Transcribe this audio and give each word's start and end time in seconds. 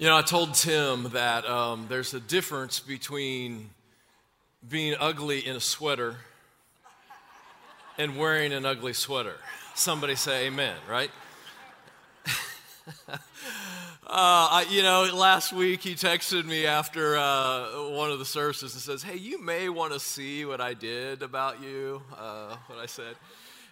You 0.00 0.06
know, 0.06 0.16
I 0.16 0.22
told 0.22 0.54
Tim 0.54 1.10
that 1.10 1.44
um, 1.46 1.84
there's 1.90 2.14
a 2.14 2.20
difference 2.20 2.80
between 2.80 3.68
being 4.66 4.96
ugly 4.98 5.46
in 5.46 5.56
a 5.56 5.60
sweater 5.60 6.16
and 7.98 8.16
wearing 8.16 8.54
an 8.54 8.64
ugly 8.64 8.94
sweater. 8.94 9.34
Somebody 9.74 10.14
say 10.14 10.46
amen, 10.46 10.74
right? 10.88 11.10
uh, 13.10 13.18
I, 14.06 14.64
you 14.70 14.82
know, 14.82 15.06
last 15.14 15.52
week 15.52 15.82
he 15.82 15.92
texted 15.92 16.46
me 16.46 16.64
after 16.64 17.18
uh, 17.18 17.90
one 17.90 18.10
of 18.10 18.18
the 18.18 18.24
services 18.24 18.72
and 18.72 18.80
says, 18.80 19.02
Hey, 19.02 19.18
you 19.18 19.38
may 19.38 19.68
want 19.68 19.92
to 19.92 20.00
see 20.00 20.46
what 20.46 20.62
I 20.62 20.72
did 20.72 21.20
about 21.20 21.62
you, 21.62 22.00
uh, 22.18 22.56
what 22.68 22.78
I 22.78 22.86
said. 22.86 23.16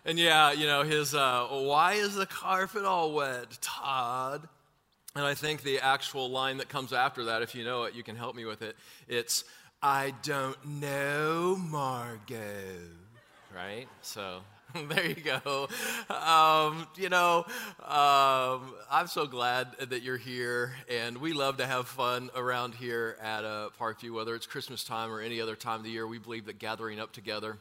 And 0.05 0.19
yeah, 0.19 0.53
you 0.53 0.67
know, 0.67 0.83
his, 0.83 1.15
uh, 1.15 1.47
why 1.49 1.95
is 1.95 2.17
the 2.17 2.27
carpet 2.27 2.85
all 2.85 3.15
wet, 3.15 3.57
Todd? 3.63 4.47
And 5.19 5.27
I 5.27 5.35
think 5.35 5.65
the 5.65 5.81
actual 5.81 6.31
line 6.31 6.59
that 6.59 6.69
comes 6.69 6.93
after 6.93 7.25
that, 7.25 7.43
if 7.43 7.53
you 7.53 7.65
know 7.65 7.83
it, 7.83 7.95
you 7.97 8.05
can 8.05 8.15
help 8.15 8.37
me 8.37 8.45
with 8.45 8.63
it. 8.63 8.77
It's, 9.09 9.43
I 9.83 10.15
don't 10.23 10.65
know, 10.65 11.57
Margo. 11.57 12.37
Right? 13.53 13.89
So 14.01 14.43
there 14.89 15.07
you 15.07 15.17
go. 15.17 15.67
Um, 16.09 16.87
you 16.95 17.09
know, 17.09 17.45
um, 17.85 18.73
I'm 18.89 19.09
so 19.09 19.27
glad 19.27 19.73
that 19.89 20.05
you're 20.05 20.19
here, 20.19 20.77
and 20.89 21.19
we 21.19 21.33
love 21.33 21.57
to 21.57 21.67
have 21.67 21.89
fun 21.89 22.31
around 22.37 22.77
here 22.77 23.17
at 23.21 23.45
uh, 23.45 23.71
Parkview, 23.77 24.15
whether 24.15 24.37
it's 24.37 24.47
Christmas 24.47 24.85
time 24.85 25.11
or 25.11 25.21
any 25.21 25.41
other 25.41 25.57
time 25.57 25.81
of 25.81 25.85
the 25.85 25.91
year. 25.91 26.07
We 26.07 26.19
believe 26.19 26.47
that 26.47 26.61
gathering 26.61 27.01
up 27.01 27.11
together, 27.11 27.59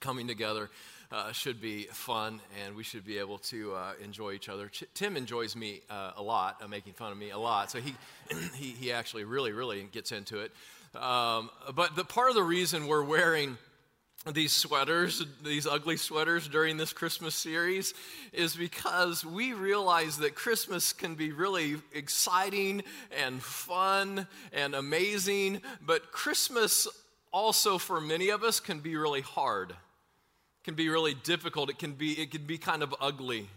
coming 0.00 0.28
together, 0.28 0.68
uh, 1.12 1.32
should 1.32 1.60
be 1.60 1.84
fun 1.84 2.40
and 2.64 2.74
we 2.74 2.82
should 2.82 3.04
be 3.04 3.18
able 3.18 3.38
to 3.38 3.74
uh, 3.74 3.92
enjoy 4.02 4.32
each 4.32 4.48
other. 4.48 4.68
Ch- 4.68 4.84
Tim 4.94 5.16
enjoys 5.16 5.56
me 5.56 5.80
uh, 5.90 6.12
a 6.16 6.22
lot, 6.22 6.60
uh, 6.62 6.68
making 6.68 6.94
fun 6.94 7.12
of 7.12 7.18
me 7.18 7.30
a 7.30 7.38
lot. 7.38 7.70
So 7.70 7.80
he, 7.80 7.94
he, 8.54 8.68
he 8.68 8.92
actually 8.92 9.24
really, 9.24 9.52
really 9.52 9.82
gets 9.92 10.12
into 10.12 10.40
it. 10.40 10.52
Um, 10.94 11.50
but 11.74 11.96
the 11.96 12.04
part 12.04 12.28
of 12.28 12.34
the 12.34 12.42
reason 12.42 12.86
we're 12.86 13.04
wearing 13.04 13.58
these 14.32 14.52
sweaters, 14.52 15.22
these 15.42 15.66
ugly 15.66 15.96
sweaters 15.96 16.48
during 16.48 16.76
this 16.78 16.92
Christmas 16.92 17.34
series, 17.34 17.92
is 18.32 18.56
because 18.56 19.24
we 19.24 19.52
realize 19.52 20.18
that 20.18 20.34
Christmas 20.34 20.92
can 20.92 21.14
be 21.14 21.32
really 21.32 21.76
exciting 21.92 22.82
and 23.16 23.42
fun 23.42 24.26
and 24.52 24.74
amazing, 24.74 25.60
but 25.84 26.10
Christmas 26.10 26.88
also, 27.32 27.78
for 27.78 28.00
many 28.00 28.30
of 28.30 28.44
us, 28.44 28.60
can 28.60 28.78
be 28.78 28.96
really 28.96 29.20
hard 29.20 29.74
can 30.64 30.74
be 30.74 30.88
really 30.88 31.14
difficult. 31.14 31.70
It 31.70 31.78
can 31.78 31.92
be, 31.92 32.12
it 32.12 32.30
can 32.30 32.44
be 32.44 32.58
kind 32.58 32.82
of 32.82 32.94
ugly 33.00 33.48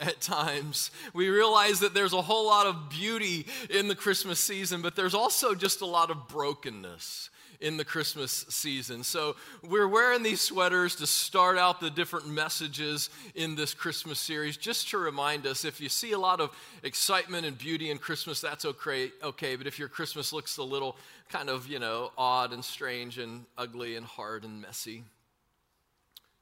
at 0.00 0.20
times. 0.20 0.90
We 1.12 1.28
realize 1.28 1.80
that 1.80 1.92
there's 1.92 2.14
a 2.14 2.22
whole 2.22 2.46
lot 2.46 2.66
of 2.66 2.88
beauty 2.88 3.46
in 3.68 3.88
the 3.88 3.94
Christmas 3.94 4.40
season, 4.40 4.80
but 4.80 4.96
there's 4.96 5.14
also 5.14 5.54
just 5.54 5.82
a 5.82 5.86
lot 5.86 6.10
of 6.10 6.28
brokenness 6.28 7.28
in 7.60 7.76
the 7.76 7.84
Christmas 7.84 8.46
season. 8.48 9.04
So 9.04 9.36
we're 9.62 9.86
wearing 9.86 10.22
these 10.22 10.40
sweaters 10.40 10.96
to 10.96 11.06
start 11.06 11.58
out 11.58 11.78
the 11.78 11.90
different 11.90 12.26
messages 12.26 13.10
in 13.34 13.54
this 13.54 13.74
Christmas 13.74 14.18
series, 14.18 14.56
just 14.56 14.88
to 14.90 14.98
remind 14.98 15.46
us 15.46 15.66
if 15.66 15.78
you 15.78 15.90
see 15.90 16.12
a 16.12 16.18
lot 16.18 16.40
of 16.40 16.56
excitement 16.82 17.44
and 17.44 17.58
beauty 17.58 17.90
in 17.90 17.98
Christmas, 17.98 18.40
that's 18.40 18.64
okay, 18.64 19.12
okay. 19.22 19.56
But 19.56 19.66
if 19.66 19.78
your 19.78 19.88
Christmas 19.88 20.32
looks 20.32 20.56
a 20.56 20.62
little 20.62 20.96
kind 21.28 21.50
of, 21.50 21.66
you 21.66 21.78
know, 21.78 22.12
odd 22.16 22.54
and 22.54 22.64
strange 22.64 23.18
and 23.18 23.44
ugly 23.58 23.96
and 23.96 24.06
hard 24.06 24.44
and 24.44 24.62
messy, 24.62 25.04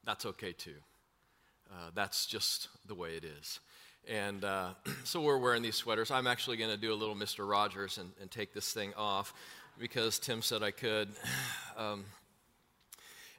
that's 0.09 0.25
okay 0.25 0.53
too. 0.53 0.73
Uh, 1.71 1.91
that's 1.95 2.25
just 2.25 2.69
the 2.87 2.95
way 2.95 3.11
it 3.11 3.25
is. 3.25 3.61
And 4.09 4.43
uh, 4.43 4.71
so 5.05 5.21
we're 5.21 5.37
wearing 5.37 5.61
these 5.61 5.75
sweaters. 5.75 6.11
I'm 6.11 6.27
actually 6.27 6.57
going 6.57 6.71
to 6.71 6.79
do 6.79 6.95
a 6.95 6.97
little 6.97 7.15
Mr. 7.15 7.47
Rogers 7.47 7.99
and, 7.99 8.11
and, 8.19 8.31
take 8.31 8.55
this 8.55 8.73
thing 8.73 8.95
off 8.97 9.35
because 9.79 10.19
Tim 10.19 10.41
said 10.41 10.63
I 10.63 10.71
could. 10.71 11.09
Um, 11.77 12.07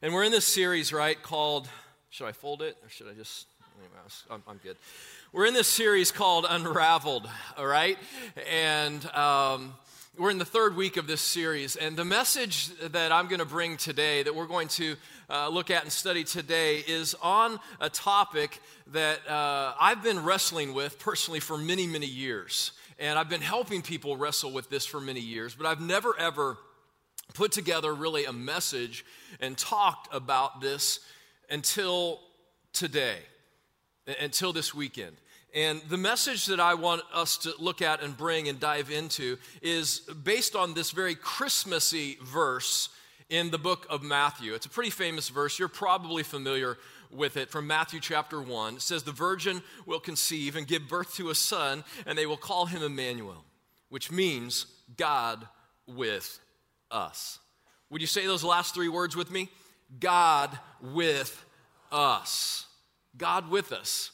and 0.02 0.14
we're 0.14 0.24
in 0.24 0.32
this 0.32 0.46
series, 0.46 0.94
right, 0.94 1.22
called, 1.22 1.68
should 2.10 2.26
I 2.26 2.32
fold 2.32 2.62
it 2.62 2.78
or 2.82 2.88
should 2.88 3.10
I 3.10 3.14
just, 3.14 3.48
I'm, 4.32 4.42
I'm 4.48 4.62
good. 4.64 4.78
We're 5.34 5.46
in 5.46 5.54
this 5.54 5.68
series 5.68 6.10
called 6.10 6.46
Unraveled, 6.50 7.30
all 7.58 7.66
right? 7.66 7.98
And, 8.50 9.06
um, 9.08 9.74
we're 10.18 10.32
in 10.32 10.38
the 10.38 10.46
third 10.46 10.76
week 10.76 10.98
of 10.98 11.08
this 11.08 11.22
series, 11.22 11.76
and 11.76 11.96
the 11.96 12.04
message 12.04 12.70
that 12.80 13.12
I'm 13.12 13.28
going 13.28 13.40
to 13.40 13.46
bring 13.46 13.78
today, 13.78 14.24
that 14.24 14.36
we're 14.36 14.48
going 14.48 14.68
to 14.70 14.96
uh, 15.30 15.50
look 15.50 15.72
at 15.72 15.84
and 15.84 15.92
study 15.92 16.24
today, 16.24 16.84
is 16.88 17.16
on 17.22 17.60
a 17.80 17.90
topic 17.90 18.60
that 18.88 19.20
uh, 19.30 19.74
I've 19.80 20.04
been 20.04 20.24
wrestling 20.24 20.74
with 20.74 21.00
personally 21.00 21.40
for 21.40 21.58
many, 21.58 21.88
many 21.88 22.08
years. 22.08 22.72
And 22.98 23.18
I've 23.18 23.30
been 23.30 23.42
helping 23.42 23.82
people 23.82 24.18
wrestle 24.18 24.52
with 24.52 24.70
this 24.70 24.86
for 24.86 25.00
many 25.00 25.22
years, 25.22 25.56
but 25.56 25.66
I've 25.66 25.80
never 25.80 26.18
ever 26.20 26.58
put 27.34 27.52
together 27.52 27.94
really 27.94 28.26
a 28.26 28.34
message 28.34 29.06
and 29.40 29.58
talked 29.58 30.14
about 30.14 30.60
this 30.60 31.00
until 31.50 32.20
today, 32.74 33.18
until 34.20 34.52
this 34.52 34.74
weekend. 34.74 35.16
And 35.54 35.82
the 35.90 35.98
message 35.98 36.46
that 36.46 36.60
I 36.60 36.76
want 36.76 37.02
us 37.14 37.38
to 37.38 37.54
look 37.58 37.82
at 37.82 38.04
and 38.04 38.16
bring 38.16 38.48
and 38.48 38.60
dive 38.60 38.92
into 38.92 39.38
is 39.62 40.02
based 40.24 40.56
on 40.56 40.74
this 40.74 40.92
very 40.92 41.16
Christmassy 41.16 42.18
verse 42.24 42.90
in 43.30 43.50
the 43.50 43.58
book 43.58 43.88
of 43.90 44.04
Matthew. 44.04 44.54
It's 44.54 44.68
a 44.68 44.70
pretty 44.70 44.92
famous 44.92 45.30
verse. 45.30 45.58
You're 45.58 45.68
probably 45.68 46.24
familiar 46.24 46.78
with 47.12 47.38
it 47.38 47.50
from 47.50 47.66
Matthew 47.66 48.00
chapter 48.00 48.42
1. 48.42 48.76
It 48.76 48.82
says, 48.82 49.04
The 49.04 49.12
virgin 49.12 49.64
will 49.88 50.00
conceive 50.00 50.56
and 50.56 50.68
give 50.68 50.88
birth 50.88 51.16
to 51.16 51.30
a 51.30 51.36
son, 51.36 51.84
and 52.06 52.18
they 52.18 52.28
will 52.28 52.38
call 52.38 52.68
him 52.68 52.84
Emmanuel, 52.84 53.44
which 53.90 54.12
means 54.12 54.68
God 54.98 55.48
with 55.88 56.40
us. 56.92 57.40
Would 57.90 58.02
you 58.02 58.08
say 58.08 58.28
those 58.28 58.44
last 58.44 58.76
three 58.76 58.90
words 58.90 59.16
with 59.16 59.32
me? 59.32 59.50
God 60.00 60.58
with 60.82 61.44
us. 61.92 62.68
God 63.18 63.50
with 63.50 63.72
us. 63.72 64.12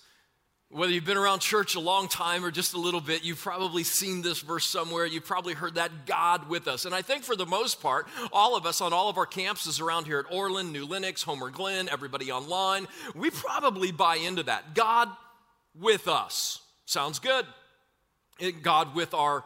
Whether 0.71 0.91
you've 0.93 1.05
been 1.05 1.17
around 1.17 1.39
church 1.39 1.75
a 1.75 1.79
long 1.79 2.07
time 2.07 2.43
or 2.43 2.49
just 2.49 2.73
a 2.73 2.79
little 2.79 2.99
bit, 2.99 3.23
you've 3.23 3.39
probably 3.39 3.83
seen 3.83 4.21
this 4.21 4.41
verse 4.41 4.65
somewhere. 4.65 5.05
You've 5.05 5.25
probably 5.25 5.53
heard 5.53 5.75
that 5.75 6.05
God 6.05 6.49
with 6.49 6.67
us. 6.67 6.85
And 6.85 6.95
I 6.95 7.01
think 7.01 7.23
for 7.23 7.35
the 7.35 7.45
most 7.45 7.81
part, 7.81 8.07
all 8.33 8.57
of 8.57 8.65
us 8.65 8.81
on 8.81 8.91
all 8.91 9.07
of 9.07 9.17
our 9.17 9.27
campuses 9.27 9.79
around 9.79 10.05
here 10.05 10.19
at 10.19 10.35
Orland, 10.35 10.73
New 10.73 10.85
Lenox, 10.85 11.21
Homer 11.21 11.51
Glen, 11.51 11.87
everybody 11.89 12.31
online, 12.31 12.87
we 13.13 13.29
probably 13.29 13.91
buy 13.91 14.15
into 14.15 14.43
that. 14.43 14.73
God 14.73 15.09
with 15.79 16.07
us. 16.07 16.61
Sounds 16.85 17.19
good. 17.19 17.45
Eh, 18.39 18.51
God 18.61 18.95
with 18.95 19.13
our 19.13 19.43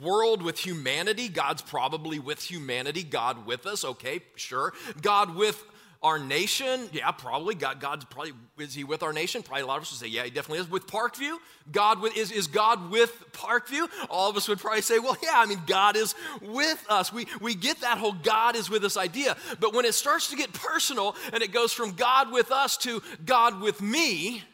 world, 0.00 0.42
with 0.42 0.58
humanity. 0.58 1.28
God's 1.28 1.62
probably 1.62 2.18
with 2.18 2.42
humanity. 2.42 3.02
God 3.02 3.46
with 3.46 3.66
us. 3.66 3.84
Okay, 3.84 4.20
sure. 4.36 4.74
God 5.00 5.34
with 5.34 5.64
our 6.02 6.18
nation, 6.18 6.88
yeah, 6.92 7.10
probably. 7.10 7.56
God, 7.56 7.80
God's 7.80 8.04
probably, 8.04 8.32
is 8.58 8.72
he 8.72 8.84
with 8.84 9.02
our 9.02 9.12
nation? 9.12 9.42
Probably 9.42 9.62
a 9.62 9.66
lot 9.66 9.78
of 9.78 9.82
us 9.82 9.90
would 9.90 9.98
say, 9.98 10.06
yeah, 10.06 10.22
he 10.22 10.30
definitely 10.30 10.60
is. 10.60 10.70
With 10.70 10.86
Parkview, 10.86 11.36
God 11.72 12.00
with, 12.00 12.16
is, 12.16 12.30
is 12.30 12.46
God 12.46 12.90
with 12.90 13.12
Parkview? 13.32 13.88
All 14.08 14.30
of 14.30 14.36
us 14.36 14.46
would 14.48 14.60
probably 14.60 14.82
say, 14.82 15.00
well, 15.00 15.16
yeah, 15.22 15.32
I 15.34 15.46
mean, 15.46 15.60
God 15.66 15.96
is 15.96 16.14
with 16.40 16.84
us. 16.88 17.12
We, 17.12 17.26
we 17.40 17.56
get 17.56 17.80
that 17.80 17.98
whole 17.98 18.12
God 18.12 18.54
is 18.54 18.70
with 18.70 18.84
us 18.84 18.96
idea. 18.96 19.36
But 19.58 19.74
when 19.74 19.84
it 19.84 19.94
starts 19.94 20.30
to 20.30 20.36
get 20.36 20.52
personal 20.52 21.16
and 21.32 21.42
it 21.42 21.52
goes 21.52 21.72
from 21.72 21.92
God 21.92 22.30
with 22.30 22.52
us 22.52 22.76
to 22.78 23.02
God 23.24 23.60
with 23.60 23.80
me, 23.80 24.44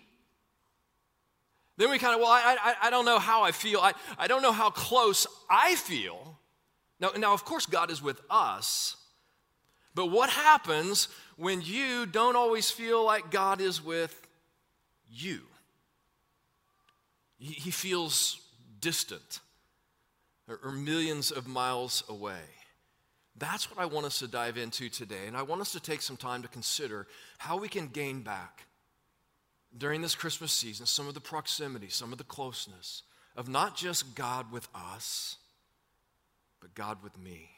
then 1.76 1.90
we 1.90 1.98
kind 1.98 2.14
of, 2.14 2.20
well, 2.20 2.30
I, 2.30 2.56
I, 2.62 2.86
I 2.86 2.90
don't 2.90 3.04
know 3.04 3.18
how 3.18 3.42
I 3.42 3.52
feel. 3.52 3.80
I, 3.80 3.92
I 4.16 4.28
don't 4.28 4.42
know 4.42 4.52
how 4.52 4.70
close 4.70 5.26
I 5.50 5.74
feel. 5.74 6.38
Now, 7.00 7.10
now, 7.18 7.34
of 7.34 7.44
course, 7.44 7.66
God 7.66 7.90
is 7.90 8.00
with 8.00 8.20
us. 8.30 8.96
But 9.94 10.06
what 10.06 10.30
happens 10.30 11.08
when 11.36 11.62
you 11.62 12.06
don't 12.06 12.36
always 12.36 12.70
feel 12.70 13.04
like 13.04 13.30
God 13.30 13.60
is 13.60 13.82
with 13.82 14.20
you? 15.10 15.42
He 17.38 17.70
feels 17.70 18.40
distant 18.80 19.40
or 20.48 20.72
millions 20.72 21.30
of 21.30 21.46
miles 21.46 22.02
away. 22.08 22.40
That's 23.36 23.70
what 23.70 23.80
I 23.80 23.86
want 23.86 24.06
us 24.06 24.20
to 24.20 24.28
dive 24.28 24.56
into 24.56 24.88
today. 24.88 25.26
And 25.26 25.36
I 25.36 25.42
want 25.42 25.60
us 25.60 25.72
to 25.72 25.80
take 25.80 26.02
some 26.02 26.16
time 26.16 26.42
to 26.42 26.48
consider 26.48 27.06
how 27.38 27.56
we 27.56 27.68
can 27.68 27.88
gain 27.88 28.22
back 28.22 28.66
during 29.76 30.02
this 30.02 30.14
Christmas 30.14 30.52
season 30.52 30.86
some 30.86 31.08
of 31.08 31.14
the 31.14 31.20
proximity, 31.20 31.88
some 31.88 32.12
of 32.12 32.18
the 32.18 32.24
closeness 32.24 33.02
of 33.36 33.48
not 33.48 33.76
just 33.76 34.14
God 34.14 34.52
with 34.52 34.68
us, 34.74 35.36
but 36.60 36.74
God 36.74 37.02
with 37.02 37.18
me 37.18 37.53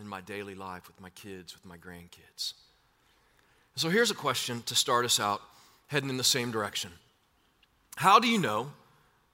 in 0.00 0.06
my 0.06 0.20
daily 0.20 0.54
life 0.54 0.86
with 0.86 1.00
my 1.00 1.10
kids, 1.10 1.54
with 1.54 1.64
my 1.64 1.76
grandkids. 1.76 2.54
So 3.76 3.88
here's 3.88 4.10
a 4.10 4.14
question 4.14 4.62
to 4.62 4.74
start 4.74 5.04
us 5.04 5.18
out, 5.18 5.40
heading 5.86 6.10
in 6.10 6.16
the 6.16 6.24
same 6.24 6.50
direction. 6.50 6.90
How 7.96 8.18
do 8.18 8.28
you 8.28 8.38
know 8.38 8.72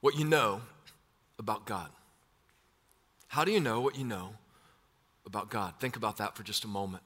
what 0.01 0.17
you 0.17 0.25
know 0.25 0.63
about 1.39 1.65
God? 1.65 1.91
How 3.29 3.45
do 3.45 3.53
you 3.53 3.61
know 3.61 3.81
what 3.81 3.97
you 3.97 4.05
know 4.05 4.35
about 5.27 5.51
God? 5.51 5.75
Think 5.81 5.97
about 5.97 6.17
that 6.19 6.37
for 6.37 6.43
just 6.43 6.65
a 6.65 6.69
moment. 6.69 7.03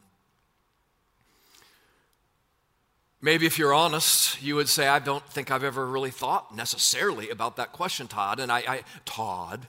Maybe 3.21 3.47
if 3.47 3.59
you're 3.59 3.73
honest, 3.73 4.43
you 4.43 4.57
would 4.57 4.69
say, 4.69 4.89
I 4.89 4.99
don't 4.99 5.25
think 5.29 5.51
I've 5.51 5.63
ever 5.63 5.87
really 5.87 6.11
thought 6.11 6.55
necessarily 6.55 7.31
about 7.31 7.57
that 7.57 7.73
question, 7.73 8.09
Todd. 8.09 8.41
And 8.41 8.51
I, 8.51 8.59
I 8.67 8.81
Todd, 9.05 9.69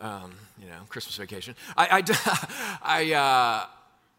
um, 0.00 0.32
you 0.58 0.66
know, 0.66 0.80
Christmas 0.88 1.16
vacation. 1.16 1.54
I, 1.76 2.02
I, 2.02 2.78
I, 2.82 3.12
uh, 3.12 3.66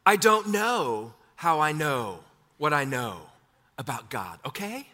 I 0.05 0.15
don't 0.15 0.49
know 0.49 1.13
how 1.35 1.59
I 1.59 1.71
know 1.71 2.19
what 2.57 2.73
I 2.73 2.83
know 2.83 3.21
about 3.77 4.09
God, 4.09 4.39
okay? 4.45 4.87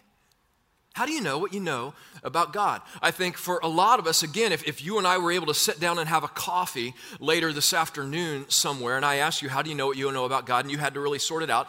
How 0.94 1.08
do 1.08 1.12
you 1.12 1.22
know 1.22 1.40
what 1.40 1.54
you 1.54 1.60
know 1.60 1.96
about 2.24 2.54
God? 2.54 2.82
I 3.02 3.10
think 3.10 3.36
for 3.36 3.60
a 3.64 3.68
lot 3.68 3.98
of 3.98 4.06
us, 4.06 4.22
again, 4.22 4.52
if, 4.52 4.68
if 4.68 4.84
you 4.84 5.00
and 5.00 5.08
I 5.08 5.18
were 5.18 5.32
able 5.32 5.48
to 5.48 5.54
sit 5.54 5.80
down 5.80 5.98
and 5.98 6.08
have 6.08 6.24
a 6.24 6.28
coffee 6.28 6.94
later 7.20 7.52
this 7.52 7.74
afternoon 7.74 8.46
somewhere, 8.50 8.96
and 8.96 9.04
I 9.04 9.16
asked 9.16 9.42
you, 9.42 9.50
How 9.50 9.64
do 9.64 9.72
you 9.72 9.76
know 9.76 9.88
what 9.88 9.98
you 9.98 10.12
know 10.12 10.26
about 10.26 10.46
God? 10.46 10.66
and 10.66 10.72
you 10.72 10.78
had 10.78 10.94
to 10.94 11.00
really 11.00 11.18
sort 11.18 11.42
it 11.42 11.50
out, 11.50 11.68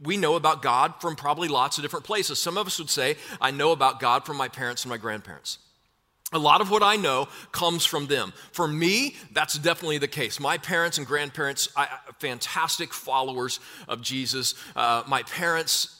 we 0.00 0.16
know 0.16 0.34
about 0.34 0.62
God 0.62 0.94
from 1.00 1.14
probably 1.14 1.48
lots 1.48 1.78
of 1.78 1.82
different 1.82 2.04
places. 2.04 2.38
Some 2.38 2.56
of 2.56 2.66
us 2.66 2.78
would 2.78 2.90
say, 2.90 3.16
I 3.40 3.52
know 3.52 3.70
about 3.70 4.00
God 4.00 4.24
from 4.24 4.36
my 4.36 4.48
parents 4.48 4.82
and 4.84 4.90
my 4.90 4.96
grandparents. 4.96 5.58
A 6.32 6.38
lot 6.38 6.60
of 6.60 6.70
what 6.70 6.82
I 6.82 6.96
know 6.96 7.28
comes 7.52 7.86
from 7.86 8.06
them. 8.06 8.34
For 8.52 8.68
me, 8.68 9.16
that's 9.32 9.58
definitely 9.58 9.96
the 9.96 10.08
case. 10.08 10.38
My 10.38 10.58
parents 10.58 10.98
and 10.98 11.06
grandparents, 11.06 11.70
I, 11.74 11.88
fantastic 12.18 12.92
followers 12.92 13.60
of 13.88 14.02
Jesus. 14.02 14.54
Uh, 14.76 15.04
my 15.06 15.22
parents 15.22 15.94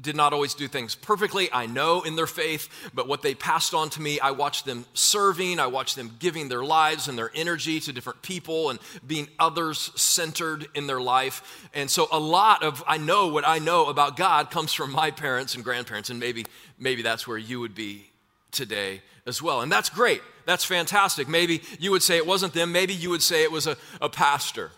did 0.00 0.16
not 0.16 0.32
always 0.32 0.54
do 0.54 0.66
things 0.66 0.94
perfectly. 0.94 1.52
I 1.52 1.66
know 1.66 2.02
in 2.02 2.16
their 2.16 2.26
faith, 2.26 2.68
but 2.94 3.06
what 3.06 3.22
they 3.22 3.34
passed 3.34 3.74
on 3.74 3.90
to 3.90 4.00
me, 4.00 4.18
I 4.18 4.32
watched 4.32 4.64
them 4.64 4.86
serving, 4.94 5.60
I 5.60 5.68
watched 5.68 5.96
them 5.96 6.16
giving 6.18 6.48
their 6.48 6.64
lives 6.64 7.06
and 7.06 7.16
their 7.16 7.30
energy 7.34 7.78
to 7.80 7.92
different 7.92 8.22
people 8.22 8.70
and 8.70 8.80
being 9.06 9.28
others 9.38 9.92
centered 9.94 10.66
in 10.74 10.86
their 10.86 11.00
life. 11.00 11.68
And 11.74 11.88
so 11.88 12.08
a 12.10 12.18
lot 12.18 12.64
of 12.64 12.82
I 12.88 12.98
know 12.98 13.28
what 13.28 13.46
I 13.46 13.58
know 13.60 13.86
about 13.86 14.16
God 14.16 14.50
comes 14.50 14.72
from 14.72 14.90
my 14.90 15.10
parents 15.10 15.54
and 15.54 15.62
grandparents 15.62 16.10
and 16.10 16.18
maybe 16.18 16.46
maybe 16.78 17.02
that's 17.02 17.28
where 17.28 17.38
you 17.38 17.60
would 17.60 17.74
be 17.74 18.10
today 18.50 19.02
as 19.26 19.42
well. 19.42 19.60
And 19.60 19.70
that's 19.70 19.88
great. 19.88 20.22
That's 20.46 20.64
fantastic. 20.64 21.28
Maybe 21.28 21.62
you 21.78 21.90
would 21.90 22.02
say 22.02 22.16
it 22.16 22.26
wasn't 22.26 22.52
them, 22.52 22.72
maybe 22.72 22.94
you 22.94 23.10
would 23.10 23.22
say 23.22 23.42
it 23.42 23.52
was 23.52 23.66
a, 23.66 23.76
a 24.00 24.08
pastor 24.08 24.70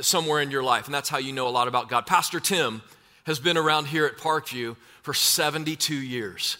somewhere 0.00 0.40
in 0.40 0.50
your 0.50 0.62
life 0.62 0.86
and 0.86 0.94
that's 0.94 1.08
how 1.08 1.18
you 1.18 1.32
know 1.32 1.48
a 1.48 1.50
lot 1.50 1.68
about 1.68 1.88
God. 1.88 2.06
Pastor 2.06 2.40
Tim 2.40 2.82
has 3.24 3.38
been 3.38 3.56
around 3.56 3.86
here 3.86 4.06
at 4.06 4.16
Parkview 4.16 4.76
for 5.02 5.14
72 5.14 5.94
years. 5.94 6.58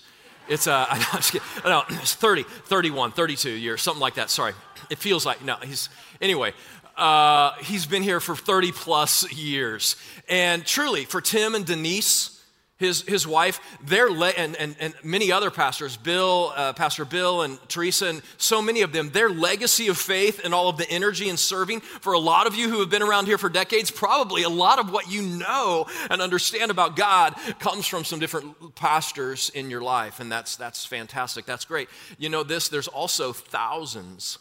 It's, 0.48 0.66
uh, 0.66 0.86
I 0.90 0.98
know, 0.98 1.40
no, 1.64 1.82
it's 2.00 2.14
30, 2.14 2.42
31, 2.42 3.12
32 3.12 3.50
years, 3.50 3.82
something 3.82 4.00
like 4.00 4.14
that. 4.14 4.30
Sorry. 4.30 4.54
It 4.90 4.98
feels 4.98 5.24
like, 5.24 5.44
no, 5.44 5.56
he's, 5.62 5.88
anyway, 6.20 6.52
uh, 6.96 7.52
he's 7.62 7.86
been 7.86 8.02
here 8.02 8.20
for 8.20 8.36
30 8.36 8.72
plus 8.72 9.30
years. 9.32 9.96
And 10.28 10.64
truly, 10.64 11.04
for 11.04 11.20
Tim 11.20 11.54
and 11.54 11.64
Denise, 11.64 12.41
his, 12.82 13.02
his 13.02 13.26
wife, 13.26 13.60
their 13.82 14.10
le- 14.10 14.28
and, 14.28 14.56
and, 14.56 14.76
and 14.80 14.94
many 15.02 15.32
other 15.32 15.50
pastors, 15.50 15.96
Bill, 15.96 16.52
uh, 16.54 16.72
Pastor 16.72 17.04
Bill 17.04 17.42
and 17.42 17.58
Teresa, 17.68 18.08
and 18.08 18.22
so 18.36 18.60
many 18.60 18.82
of 18.82 18.92
them, 18.92 19.10
their 19.10 19.30
legacy 19.30 19.88
of 19.88 19.96
faith 19.96 20.40
and 20.44 20.52
all 20.52 20.68
of 20.68 20.76
the 20.76 20.90
energy 20.90 21.28
and 21.28 21.38
serving, 21.38 21.80
for 21.80 22.12
a 22.12 22.18
lot 22.18 22.46
of 22.46 22.54
you 22.54 22.68
who 22.68 22.80
have 22.80 22.90
been 22.90 23.02
around 23.02 23.26
here 23.26 23.38
for 23.38 23.48
decades, 23.48 23.90
probably 23.90 24.42
a 24.42 24.48
lot 24.48 24.78
of 24.78 24.92
what 24.92 25.10
you 25.10 25.22
know 25.22 25.86
and 26.10 26.20
understand 26.20 26.70
about 26.70 26.96
God 26.96 27.34
comes 27.58 27.86
from 27.86 28.04
some 28.04 28.18
different 28.18 28.74
pastors 28.74 29.50
in 29.50 29.70
your 29.70 29.80
life. 29.80 30.20
And 30.20 30.30
that's, 30.30 30.56
that's 30.56 30.84
fantastic. 30.84 31.46
That's 31.46 31.64
great. 31.64 31.88
You 32.18 32.28
know 32.28 32.42
this, 32.42 32.68
there's 32.68 32.88
also 32.88 33.32
thousands 33.32 34.38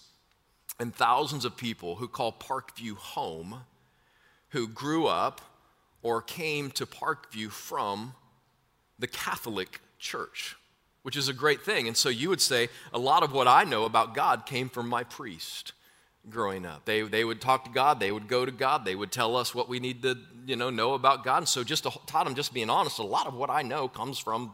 and 0.80 0.96
thousands 0.96 1.46
of 1.46 1.56
people 1.56 1.98
who 1.98 2.08
call 2.08 2.34
Parkview 2.34 2.96
home, 2.96 3.66
who 4.50 4.68
grew 4.68 5.06
up 5.06 5.42
or 6.02 6.22
came 6.22 6.72
to 6.72 6.86
Parkview 6.86 7.52
from 7.52 8.16
the 9.02 9.08
Catholic 9.08 9.82
Church, 10.00 10.56
which 11.02 11.18
is 11.18 11.28
a 11.28 11.34
great 11.34 11.64
thing. 11.64 11.88
And 11.88 11.98
so 11.98 12.08
you 12.08 12.30
would 12.30 12.40
say, 12.40 12.70
a 12.94 13.00
lot 13.00 13.24
of 13.24 13.34
what 13.34 13.48
I 13.48 13.64
know 13.66 13.84
about 13.84 14.16
God 14.16 14.46
came 14.46 14.70
from 14.70 14.88
my 14.88 15.04
priest 15.04 15.74
growing 16.30 16.66
up. 16.66 16.86
They, 16.86 17.02
they 17.02 17.26
would 17.26 17.42
talk 17.42 17.66
to 17.66 17.72
God, 17.72 18.00
they 18.00 18.12
would 18.12 18.28
go 18.28 18.46
to 18.46 18.52
God, 18.52 18.86
they 18.86 18.96
would 18.96 19.12
tell 19.12 19.36
us 19.36 19.56
what 19.56 19.68
we 19.68 19.80
need 19.80 20.04
to 20.04 20.18
you 20.46 20.56
know, 20.56 20.70
know 20.70 20.94
about 20.94 21.24
God. 21.24 21.40
And 21.40 21.48
so 21.48 21.64
just 21.64 21.84
to, 21.84 21.92
Todd, 22.06 22.28
I'm 22.28 22.36
just 22.36 22.54
being 22.54 22.70
honest, 22.70 23.00
a 23.00 23.04
lot 23.04 23.28
of 23.28 23.34
what 23.34 23.50
I 23.50 23.64
know 23.64 23.88
comes 23.88 24.20
from 24.20 24.52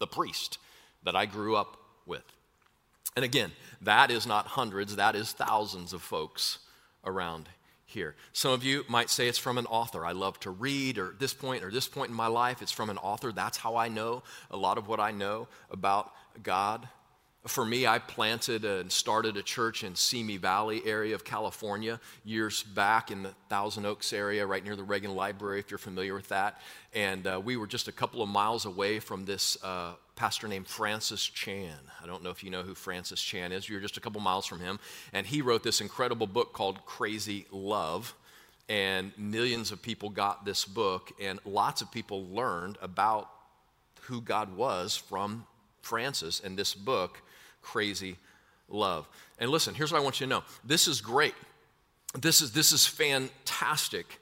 the 0.00 0.06
priest 0.08 0.58
that 1.04 1.14
I 1.14 1.26
grew 1.26 1.54
up 1.54 1.76
with. 2.04 2.24
And 3.14 3.24
again, 3.24 3.52
that 3.82 4.10
is 4.10 4.26
not 4.26 4.48
hundreds, 4.48 4.96
that 4.96 5.14
is 5.14 5.32
thousands 5.32 5.92
of 5.92 6.02
folks 6.02 6.58
around 7.04 7.48
here. 7.94 8.14
Some 8.32 8.52
of 8.52 8.62
you 8.62 8.84
might 8.88 9.08
say 9.08 9.28
it's 9.28 9.38
from 9.38 9.56
an 9.56 9.66
author. 9.66 10.04
I 10.04 10.12
love 10.12 10.38
to 10.40 10.50
read, 10.50 10.98
or 10.98 11.14
this 11.18 11.32
point 11.32 11.64
or 11.64 11.70
this 11.70 11.88
point 11.88 12.10
in 12.10 12.16
my 12.16 12.26
life, 12.26 12.60
it's 12.60 12.72
from 12.72 12.90
an 12.90 12.98
author. 12.98 13.32
That's 13.32 13.56
how 13.56 13.76
I 13.76 13.88
know 13.88 14.22
a 14.50 14.56
lot 14.56 14.76
of 14.76 14.86
what 14.86 15.00
I 15.00 15.12
know 15.12 15.48
about 15.70 16.12
God. 16.42 16.86
For 17.46 17.64
me, 17.64 17.86
I 17.86 17.98
planted 17.98 18.64
and 18.64 18.90
started 18.90 19.36
a 19.36 19.42
church 19.42 19.84
in 19.84 19.96
Simi 19.96 20.38
Valley 20.38 20.82
area 20.86 21.14
of 21.14 21.24
California 21.24 22.00
years 22.24 22.62
back 22.62 23.10
in 23.10 23.22
the 23.22 23.34
Thousand 23.50 23.84
Oaks 23.84 24.14
area, 24.14 24.46
right 24.46 24.64
near 24.64 24.76
the 24.76 24.82
Reagan 24.82 25.14
Library, 25.14 25.58
if 25.58 25.70
you're 25.70 25.76
familiar 25.76 26.14
with 26.14 26.28
that. 26.28 26.60
And 26.94 27.26
uh, 27.26 27.40
we 27.44 27.58
were 27.58 27.66
just 27.66 27.86
a 27.86 27.92
couple 27.92 28.22
of 28.22 28.30
miles 28.30 28.64
away 28.64 28.98
from 28.98 29.26
this 29.26 29.58
uh, 29.62 29.92
pastor 30.16 30.46
named 30.48 30.66
Francis 30.66 31.24
Chan. 31.24 31.76
I 32.02 32.06
don't 32.06 32.22
know 32.22 32.30
if 32.30 32.44
you 32.44 32.50
know 32.50 32.62
who 32.62 32.74
Francis 32.74 33.20
Chan 33.22 33.52
is. 33.52 33.68
You're 33.68 33.80
just 33.80 33.96
a 33.96 34.00
couple 34.00 34.20
miles 34.20 34.46
from 34.46 34.60
him. 34.60 34.78
And 35.12 35.26
he 35.26 35.42
wrote 35.42 35.62
this 35.62 35.80
incredible 35.80 36.26
book 36.26 36.52
called 36.52 36.84
Crazy 36.86 37.46
Love. 37.50 38.14
And 38.68 39.12
millions 39.18 39.72
of 39.72 39.82
people 39.82 40.08
got 40.08 40.46
this 40.46 40.64
book, 40.64 41.12
and 41.20 41.38
lots 41.44 41.82
of 41.82 41.92
people 41.92 42.26
learned 42.28 42.78
about 42.80 43.28
who 44.02 44.22
God 44.22 44.56
was 44.56 44.96
from 44.96 45.46
Francis 45.82 46.40
and 46.40 46.58
this 46.58 46.72
book 46.72 47.20
crazy 47.62 48.16
love. 48.68 49.08
And 49.38 49.50
listen, 49.50 49.74
here's 49.74 49.92
what 49.92 50.00
I 50.00 50.04
want 50.04 50.20
you 50.20 50.26
to 50.26 50.30
know 50.30 50.44
this 50.64 50.86
is 50.86 51.00
great. 51.00 51.34
This 52.18 52.40
is, 52.40 52.52
this 52.52 52.70
is 52.72 52.86
fantastic. 52.86 54.20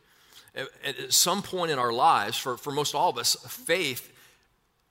At 0.55 1.13
some 1.13 1.43
point 1.43 1.71
in 1.71 1.79
our 1.79 1.93
lives, 1.93 2.37
for, 2.37 2.57
for 2.57 2.73
most 2.73 2.95
all 2.95 3.11
of 3.11 3.19
us, 3.19 3.37
faith 3.49 4.13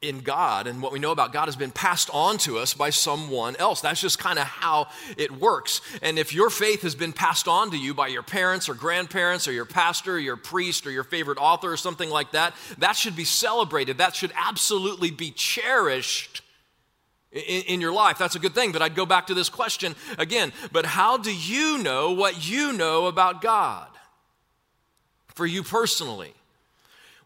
in 0.01 0.19
God 0.21 0.65
and 0.65 0.81
what 0.81 0.91
we 0.91 0.97
know 0.97 1.11
about 1.11 1.31
God 1.31 1.45
has 1.45 1.55
been 1.55 1.69
passed 1.69 2.09
on 2.11 2.39
to 2.39 2.57
us 2.57 2.73
by 2.73 2.89
someone 2.89 3.55
else. 3.57 3.81
That's 3.81 4.01
just 4.01 4.17
kind 4.17 4.39
of 4.39 4.45
how 4.45 4.87
it 5.15 5.31
works. 5.31 5.81
And 6.01 6.17
if 6.17 6.33
your 6.33 6.49
faith 6.49 6.81
has 6.81 6.95
been 6.95 7.13
passed 7.13 7.47
on 7.47 7.69
to 7.71 7.77
you 7.77 7.93
by 7.93 8.07
your 8.07 8.23
parents 8.23 8.67
or 8.67 8.73
grandparents 8.73 9.47
or 9.47 9.51
your 9.51 9.65
pastor 9.65 10.15
or 10.15 10.19
your 10.19 10.37
priest 10.37 10.87
or 10.87 10.91
your 10.91 11.03
favorite 11.03 11.37
author 11.37 11.71
or 11.71 11.77
something 11.77 12.09
like 12.09 12.31
that, 12.31 12.55
that 12.79 12.95
should 12.95 13.15
be 13.15 13.25
celebrated. 13.25 13.99
That 13.99 14.15
should 14.15 14.31
absolutely 14.35 15.11
be 15.11 15.29
cherished 15.29 16.41
in, 17.31 17.61
in, 17.63 17.81
your 17.81 17.93
life. 17.93 18.17
That's 18.17 18.35
a 18.35 18.39
good 18.39 18.55
thing. 18.55 18.71
But 18.71 18.81
I'd 18.81 18.95
go 18.95 19.05
back 19.05 19.27
to 19.27 19.35
this 19.35 19.49
question 19.49 19.95
again. 20.17 20.51
But 20.71 20.85
how 20.87 21.17
do 21.17 21.33
you 21.33 21.77
know 21.77 22.11
what 22.11 22.49
you 22.49 22.73
know 22.73 23.05
about 23.05 23.41
God? 23.41 23.87
For 25.35 25.45
you 25.45 25.61
personally. 25.61 26.33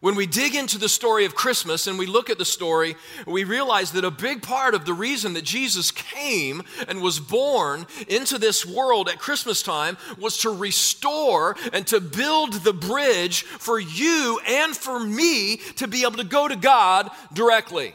When 0.06 0.14
we 0.14 0.26
dig 0.26 0.54
into 0.54 0.78
the 0.78 0.88
story 0.88 1.24
of 1.24 1.34
Christmas 1.34 1.88
and 1.88 1.98
we 1.98 2.06
look 2.06 2.30
at 2.30 2.38
the 2.38 2.44
story, 2.44 2.94
we 3.26 3.42
realize 3.42 3.90
that 3.90 4.04
a 4.04 4.10
big 4.12 4.40
part 4.40 4.72
of 4.72 4.84
the 4.84 4.92
reason 4.92 5.32
that 5.32 5.42
Jesus 5.42 5.90
came 5.90 6.62
and 6.86 7.02
was 7.02 7.18
born 7.18 7.88
into 8.06 8.38
this 8.38 8.64
world 8.64 9.08
at 9.08 9.18
Christmas 9.18 9.64
time 9.64 9.96
was 10.16 10.38
to 10.42 10.50
restore 10.50 11.56
and 11.72 11.84
to 11.88 11.98
build 11.98 12.52
the 12.52 12.72
bridge 12.72 13.42
for 13.42 13.80
you 13.80 14.38
and 14.46 14.76
for 14.76 15.00
me 15.00 15.56
to 15.74 15.88
be 15.88 16.02
able 16.02 16.18
to 16.18 16.24
go 16.24 16.46
to 16.46 16.54
God 16.54 17.10
directly 17.32 17.92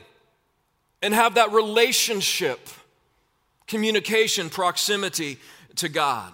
and 1.02 1.14
have 1.14 1.36
that 1.36 1.54
relationship, 1.54 2.60
communication, 3.68 4.50
proximity 4.50 5.38
to 5.78 5.88
God. 5.88 6.34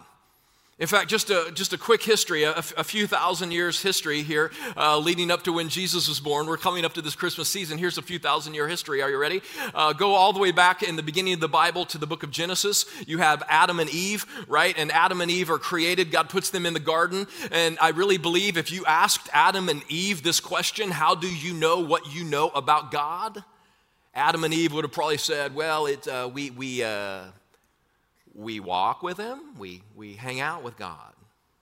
In 0.79 0.85
fact, 0.85 1.09
just 1.09 1.31
a, 1.31 1.49
just 1.55 1.73
a 1.73 1.77
quick 1.77 2.03
history, 2.03 2.43
a, 2.43 2.51
a 2.51 2.83
few 2.83 3.07
thousand 3.07 3.49
years 3.49 3.81
history 3.81 4.21
here, 4.21 4.51
uh, 4.75 4.99
leading 4.99 5.31
up 5.31 5.41
to 5.45 5.51
when 5.51 5.69
Jesus 5.69 6.07
was 6.07 6.19
born. 6.19 6.45
We're 6.45 6.57
coming 6.57 6.85
up 6.85 6.93
to 6.93 7.01
this 7.01 7.15
Christmas 7.15 7.49
season. 7.49 7.79
Here's 7.79 7.97
a 7.97 8.03
few 8.03 8.19
thousand 8.19 8.53
year 8.53 8.67
history. 8.67 9.01
Are 9.01 9.09
you 9.09 9.17
ready? 9.17 9.41
Uh, 9.73 9.93
go 9.93 10.13
all 10.13 10.33
the 10.33 10.39
way 10.39 10.51
back 10.51 10.83
in 10.83 10.95
the 10.95 11.01
beginning 11.01 11.33
of 11.33 11.39
the 11.39 11.47
Bible 11.47 11.83
to 11.87 11.97
the 11.97 12.05
book 12.05 12.21
of 12.21 12.29
Genesis. 12.29 12.85
You 13.07 13.17
have 13.17 13.41
Adam 13.49 13.79
and 13.79 13.89
Eve, 13.89 14.27
right? 14.47 14.77
And 14.77 14.91
Adam 14.91 15.19
and 15.19 15.31
Eve 15.31 15.49
are 15.49 15.57
created. 15.57 16.11
God 16.11 16.29
puts 16.29 16.51
them 16.51 16.63
in 16.67 16.75
the 16.75 16.79
garden. 16.79 17.25
And 17.51 17.79
I 17.81 17.89
really 17.89 18.19
believe 18.19 18.55
if 18.55 18.71
you 18.71 18.85
asked 18.85 19.29
Adam 19.33 19.69
and 19.69 19.81
Eve 19.89 20.21
this 20.21 20.39
question, 20.39 20.91
how 20.91 21.15
do 21.15 21.27
you 21.27 21.55
know 21.55 21.79
what 21.79 22.13
you 22.13 22.23
know 22.23 22.49
about 22.49 22.91
God? 22.91 23.43
Adam 24.13 24.43
and 24.43 24.53
Eve 24.53 24.73
would 24.73 24.83
have 24.83 24.91
probably 24.91 25.17
said, 25.17 25.55
well, 25.55 25.87
it, 25.87 26.07
uh, 26.07 26.29
we, 26.31 26.51
we, 26.51 26.83
uh, 26.83 27.23
we 28.37 28.59
walk 28.59 29.01
with 29.01 29.17
him, 29.17 29.39
we, 29.57 29.81
we 29.95 30.13
hang 30.13 30.39
out 30.39 30.63
with 30.63 30.77
God, 30.77 31.13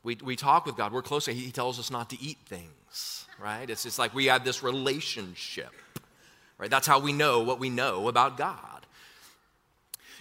we, 0.04 0.18
we 0.22 0.36
talk 0.36 0.66
with 0.66 0.76
God, 0.76 0.92
we're 0.92 1.02
close. 1.02 1.26
He 1.26 1.52
tells 1.52 1.80
us 1.80 1.90
not 1.90 2.10
to 2.12 2.22
eat 2.22 2.38
things, 2.46 3.26
right? 3.42 3.68
It's, 3.68 3.86
it's 3.86 3.98
like 3.98 4.14
we 4.14 4.26
have 4.26 4.44
this 4.44 4.62
relationship, 4.62 5.72
right? 6.58 6.70
That's 6.70 6.86
how 6.86 7.00
we 7.00 7.14
know 7.14 7.40
what 7.40 7.60
we 7.60 7.70
know 7.70 8.10
about 8.10 8.38
God. 8.38 8.75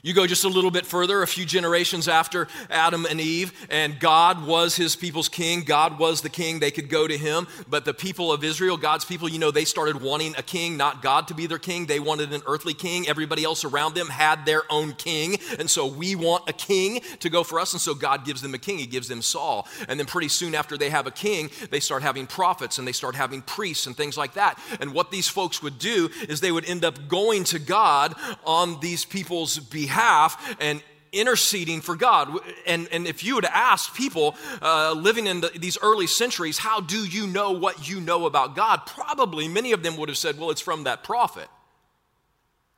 You 0.05 0.13
go 0.13 0.27
just 0.27 0.45
a 0.45 0.49
little 0.49 0.71
bit 0.71 0.85
further, 0.85 1.23
a 1.23 1.27
few 1.27 1.47
generations 1.47 2.09
after 2.09 2.47
Adam 2.69 3.07
and 3.09 3.19
Eve, 3.19 3.55
and 3.71 3.99
God 3.99 4.47
was 4.47 4.77
his 4.77 4.97
people's 4.97 5.31
king. 5.31 5.63
God 5.63 5.99
was 5.99 6.21
the 6.21 6.29
king. 6.29 6.59
They 6.59 6.71
could 6.71 6.91
go 6.91 7.09
to 7.09 7.17
him. 7.17 7.49
But 7.71 7.87
the 7.87 7.95
people 7.95 8.31
of 8.31 8.45
Israel, 8.45 8.77
God's 8.77 9.07
people, 9.07 9.31
you 9.31 9.39
know, 9.39 9.51
they 9.51 9.65
started 9.65 10.03
wanting 10.03 10.35
a 10.37 10.43
king, 10.43 10.77
not 10.77 11.01
God 11.01 11.29
to 11.29 11.35
be 11.35 11.47
their 11.47 11.59
king. 11.59 11.87
They 11.87 12.01
wanted 12.01 12.35
an 12.35 12.43
earthly 12.47 12.75
king. 12.75 13.09
Everybody 13.09 13.45
else 13.45 13.65
around 13.65 13.95
them 13.95 14.09
had 14.09 14.45
their 14.45 14.71
own 14.71 14.93
king. 14.93 15.39
And 15.59 15.71
so 15.71 15.87
we 15.87 16.15
want 16.17 16.51
a 16.51 16.53
king 16.53 17.01
to 17.21 17.31
go 17.31 17.43
for 17.43 17.59
us. 17.59 17.73
And 17.73 17.81
so 17.81 17.95
God 17.95 18.27
gives 18.27 18.43
them 18.43 18.53
a 18.53 18.59
king. 18.59 18.77
He 18.77 18.87
gives 18.87 19.09
them 19.09 19.23
Saul. 19.23 19.67
And 19.89 19.99
then 19.99 20.07
pretty 20.07 20.29
soon 20.29 20.55
after 20.55 20.77
they 20.77 20.91
have 20.91 21.07
a 21.07 21.13
king, 21.13 21.49
they 21.71 21.81
start 21.81 22.03
having 22.03 22.27
prophets 22.27 22.77
and 22.77 22.87
they 22.87 22.93
start 22.93 23.15
having 23.15 23.41
priests 23.41 23.87
and 23.87 23.97
things 23.97 24.19
like 24.19 24.35
that. 24.35 24.59
And 24.83 24.93
what 24.93 25.11
these 25.11 25.29
folks 25.29 25.63
would 25.63 25.79
do 25.79 26.11
is 26.29 26.43
they 26.43 26.53
would 26.53 26.69
end 26.69 26.85
up 26.85 27.09
going 27.09 27.45
to 27.45 27.59
God 27.59 28.15
on 28.45 28.81
these 28.81 29.07
people's 29.07 29.59
behalf 29.59 29.94
behalf 29.95 30.57
and 30.61 30.83
interceding 31.13 31.81
for 31.81 31.95
God. 31.95 32.29
And, 32.67 32.89
and 32.91 33.07
if 33.07 33.23
you 33.23 33.37
would 33.37 33.45
ask 33.45 33.95
people 33.95 34.35
uh, 34.61 34.93
living 34.93 35.27
in 35.27 35.41
the, 35.41 35.51
these 35.57 35.79
early 35.81 36.09
centuries, 36.09 36.59
how 36.59 36.81
do 36.81 37.07
you 37.07 37.27
know 37.27 37.53
what 37.53 37.89
you 37.89 38.01
know 38.01 38.27
about 38.27 38.57
God? 38.57 38.81
Probably 38.87 39.47
many 39.47 39.73
of 39.73 39.83
them 39.83 39.97
would 39.97 40.09
have 40.09 40.19
said, 40.19 40.39
well, 40.39 40.51
it's 40.51 40.61
from 40.61 40.85
that 40.85 41.05
prophet, 41.05 41.49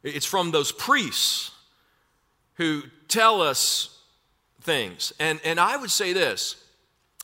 it's 0.03 0.27
from 0.27 0.51
those 0.51 0.71
priests 0.73 1.51
who 2.55 2.83
tell 3.09 3.41
us 3.41 3.99
things. 4.61 5.13
And, 5.19 5.41
and 5.45 5.59
I 5.59 5.77
would 5.77 5.91
say 5.91 6.13
this 6.13 6.57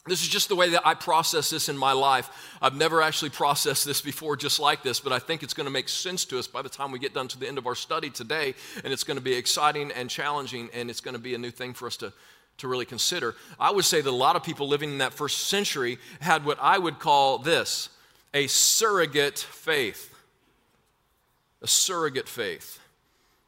this 0.06 0.20
is 0.20 0.28
just 0.28 0.48
the 0.48 0.56
way 0.56 0.70
that 0.70 0.84
I 0.84 0.94
process 0.94 1.50
this 1.50 1.68
in 1.68 1.78
my 1.78 1.92
life. 1.92 2.28
I've 2.60 2.74
never 2.74 3.00
actually 3.00 3.30
processed 3.30 3.84
this 3.84 4.00
before 4.00 4.36
just 4.36 4.58
like 4.58 4.82
this, 4.82 4.98
but 4.98 5.12
I 5.12 5.20
think 5.20 5.44
it's 5.44 5.54
going 5.54 5.66
to 5.66 5.70
make 5.70 5.88
sense 5.88 6.24
to 6.26 6.40
us 6.40 6.48
by 6.48 6.60
the 6.60 6.68
time 6.68 6.90
we 6.90 6.98
get 6.98 7.14
done 7.14 7.28
to 7.28 7.38
the 7.38 7.46
end 7.46 7.56
of 7.56 7.68
our 7.68 7.76
study 7.76 8.10
today. 8.10 8.54
And 8.82 8.92
it's 8.92 9.04
going 9.04 9.16
to 9.16 9.22
be 9.22 9.34
exciting 9.34 9.92
and 9.92 10.10
challenging, 10.10 10.70
and 10.74 10.90
it's 10.90 11.00
going 11.00 11.14
to 11.14 11.20
be 11.20 11.34
a 11.34 11.38
new 11.38 11.52
thing 11.52 11.72
for 11.72 11.86
us 11.86 11.96
to, 11.98 12.12
to 12.58 12.66
really 12.66 12.84
consider. 12.84 13.36
I 13.60 13.70
would 13.70 13.84
say 13.84 14.00
that 14.00 14.10
a 14.10 14.10
lot 14.10 14.34
of 14.34 14.42
people 14.42 14.66
living 14.66 14.90
in 14.90 14.98
that 14.98 15.12
first 15.12 15.46
century 15.46 15.98
had 16.20 16.44
what 16.44 16.58
I 16.60 16.78
would 16.78 16.98
call 16.98 17.38
this 17.38 17.88
a 18.34 18.48
surrogate 18.48 19.38
faith. 19.38 20.12
A 21.62 21.68
surrogate 21.68 22.28
faith. 22.28 22.80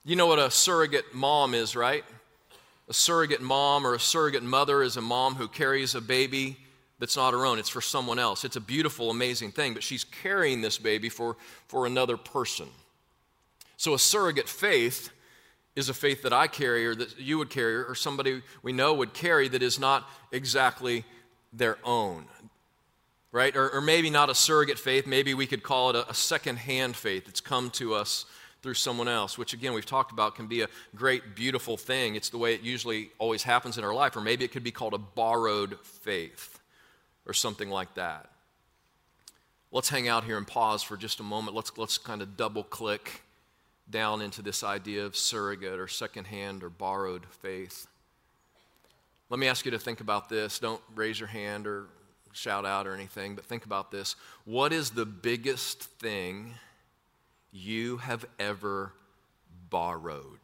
You 0.05 0.15
know 0.15 0.29
what 0.29 0.39
a 0.39 0.53
surrogate 0.53 1.15
mom 1.15 1.53
is, 1.53 1.75
right? 1.75 2.05
A 2.89 2.95
surrogate 2.95 3.41
mom 3.41 3.87
or 3.87 3.95
a 3.95 4.01
surrogate 4.01 4.43
mother 4.43 4.83
is 4.83 4.97
a 4.97 5.01
mom 5.01 5.37
who 5.37 5.49
carries 5.49 5.95
a 5.95 6.01
baby 6.01 6.59
that's 6.99 7.17
not 7.17 7.33
her 7.33 7.45
own, 7.45 7.59
it's 7.59 7.69
for 7.69 7.81
someone 7.81 8.19
else. 8.19 8.45
It's 8.45 8.57
a 8.57 8.61
beautiful, 8.61 9.11
amazing 9.11 9.53
thing, 9.53 9.75
but 9.75 9.83
she's 9.83 10.05
carrying 10.05 10.61
this 10.61 10.79
baby 10.79 11.09
for, 11.09 11.37
for 11.67 11.87
another 11.87 12.17
person. 12.17 12.69
So 13.77 13.95
a 13.95 13.99
surrogate 13.99 14.49
faith 14.49 15.11
is 15.75 15.89
a 15.89 15.95
faith 15.95 16.23
that 16.23 16.33
I 16.33 16.47
carry 16.47 16.87
or 16.87 16.95
that 16.95 17.19
you 17.19 17.39
would 17.39 17.51
carry 17.51 17.75
or 17.75 17.95
somebody 17.95 18.43
we 18.63 18.73
know 18.73 18.95
would 18.95 19.13
carry 19.13 19.49
that 19.49 19.63
is 19.63 19.79
not 19.79 20.09
exactly 20.31 21.05
their 21.53 21.79
own. 21.85 22.27
Right? 23.33 23.57
Or, 23.57 23.69
or 23.71 23.81
maybe 23.81 24.11
not 24.11 24.31
a 24.31 24.35
surrogate 24.35 24.79
faith, 24.79 25.07
maybe 25.07 25.35
we 25.35 25.49
could 25.49 25.65
call 25.65 25.91
it 25.91 25.97
a, 25.97 26.09
a 26.09 26.15
second 26.15 26.59
hand 26.59 26.95
faith 26.95 27.27
that's 27.27 27.41
come 27.41 27.71
to 27.71 27.95
us 27.95 28.27
through 28.65 28.73
someone 28.73 29.09
else, 29.09 29.37
which 29.37 29.53
again 29.53 29.75
we've 29.75 29.85
talked 29.85 30.11
about 30.11 30.37
can 30.37 30.47
be 30.47 30.63
a 30.63 30.69
great, 30.97 31.37
beautiful 31.37 31.77
thing. 31.77 32.15
It's 32.15 32.31
the 32.31 32.39
way 32.39 32.55
it 32.55 32.63
usually 32.63 33.11
always 33.19 33.43
happens 33.43 33.77
in 33.77 33.85
our 33.85 33.93
life, 33.93 34.17
or 34.17 34.23
maybe 34.23 34.43
it 34.43 34.53
could 34.53 34.65
be 34.65 34.71
called 34.71 34.95
a 34.95 34.99
borrowed 34.99 35.79
faith 35.85 36.59
or 37.27 37.35
something 37.35 37.69
like 37.69 37.93
that. 37.97 38.31
Let's 39.71 39.91
hang 39.91 40.09
out 40.09 40.25
here 40.25 40.39
and 40.39 40.47
pause 40.47 40.83
for 40.83 40.97
just 40.97 41.21
a 41.21 41.23
moment. 41.23 41.55
Let's, 41.55 41.77
let's 41.77 41.99
kind 41.99 42.23
of 42.23 42.39
double 42.39 42.65
click 42.65 43.21
down 43.91 44.23
into 44.23 44.41
this 44.41 44.65
idea 44.65 45.05
of 45.05 45.15
surrogate 45.15 45.79
or 45.79 45.87
secondhand 45.87 46.65
or 46.65 46.71
borrowed 46.71 47.27
faith. 47.43 47.87
Let 49.29 49.39
me 49.39 49.47
ask 49.47 49.67
you 49.67 49.73
to 49.73 49.79
think 49.79 50.01
about 50.01 50.31
this. 50.31 50.59
Don't 50.59 50.81
raise 50.95 51.21
your 51.21 51.29
hand 51.29 51.67
or 51.67 51.85
shout 52.33 52.65
out 52.65 52.87
or 52.87 52.95
anything, 52.95 53.35
but 53.35 53.45
think 53.45 53.67
about 53.67 53.91
this. 53.91 54.17
What 54.47 54.73
is 54.73 54.89
the 54.89 55.05
biggest 55.05 55.83
thing 55.83 56.55
you 57.55 57.99
have 57.99 58.27
ever 58.39 58.93
borrowed? 59.71 60.41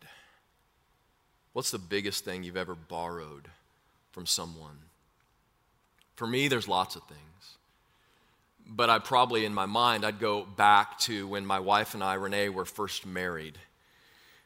What's 1.52 1.72
the 1.72 1.78
biggest 1.78 2.24
thing 2.24 2.44
you've 2.44 2.56
ever 2.56 2.76
borrowed 2.76 3.48
from 4.12 4.24
someone? 4.24 4.78
For 6.14 6.26
me, 6.26 6.46
there's 6.46 6.68
lots 6.68 6.94
of 6.94 7.02
things. 7.02 7.18
But 8.64 8.88
I 8.88 9.00
probably, 9.00 9.44
in 9.44 9.52
my 9.52 9.66
mind, 9.66 10.04
I'd 10.04 10.20
go 10.20 10.44
back 10.44 10.98
to 11.00 11.26
when 11.26 11.44
my 11.44 11.58
wife 11.58 11.94
and 11.94 12.04
I, 12.04 12.14
Renee, 12.14 12.48
were 12.50 12.64
first 12.64 13.04
married. 13.04 13.58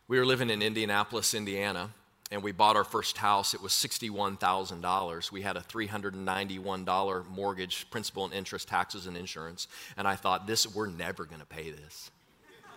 We 0.08 0.18
were 0.18 0.24
living 0.24 0.48
in 0.48 0.62
Indianapolis, 0.62 1.34
Indiana, 1.34 1.90
and 2.30 2.42
we 2.42 2.52
bought 2.52 2.76
our 2.76 2.84
first 2.84 3.18
house. 3.18 3.52
It 3.52 3.60
was 3.60 3.72
$61,000. 3.72 5.30
We 5.30 5.42
had 5.42 5.58
a 5.58 5.60
$391 5.60 7.28
mortgage, 7.28 7.90
principal 7.90 8.24
and 8.24 8.32
interest, 8.32 8.68
taxes 8.68 9.06
and 9.06 9.16
insurance. 9.16 9.68
And 9.98 10.08
I 10.08 10.16
thought, 10.16 10.46
this, 10.46 10.66
we're 10.66 10.86
never 10.86 11.26
going 11.26 11.40
to 11.40 11.46
pay 11.46 11.70
this. 11.70 12.10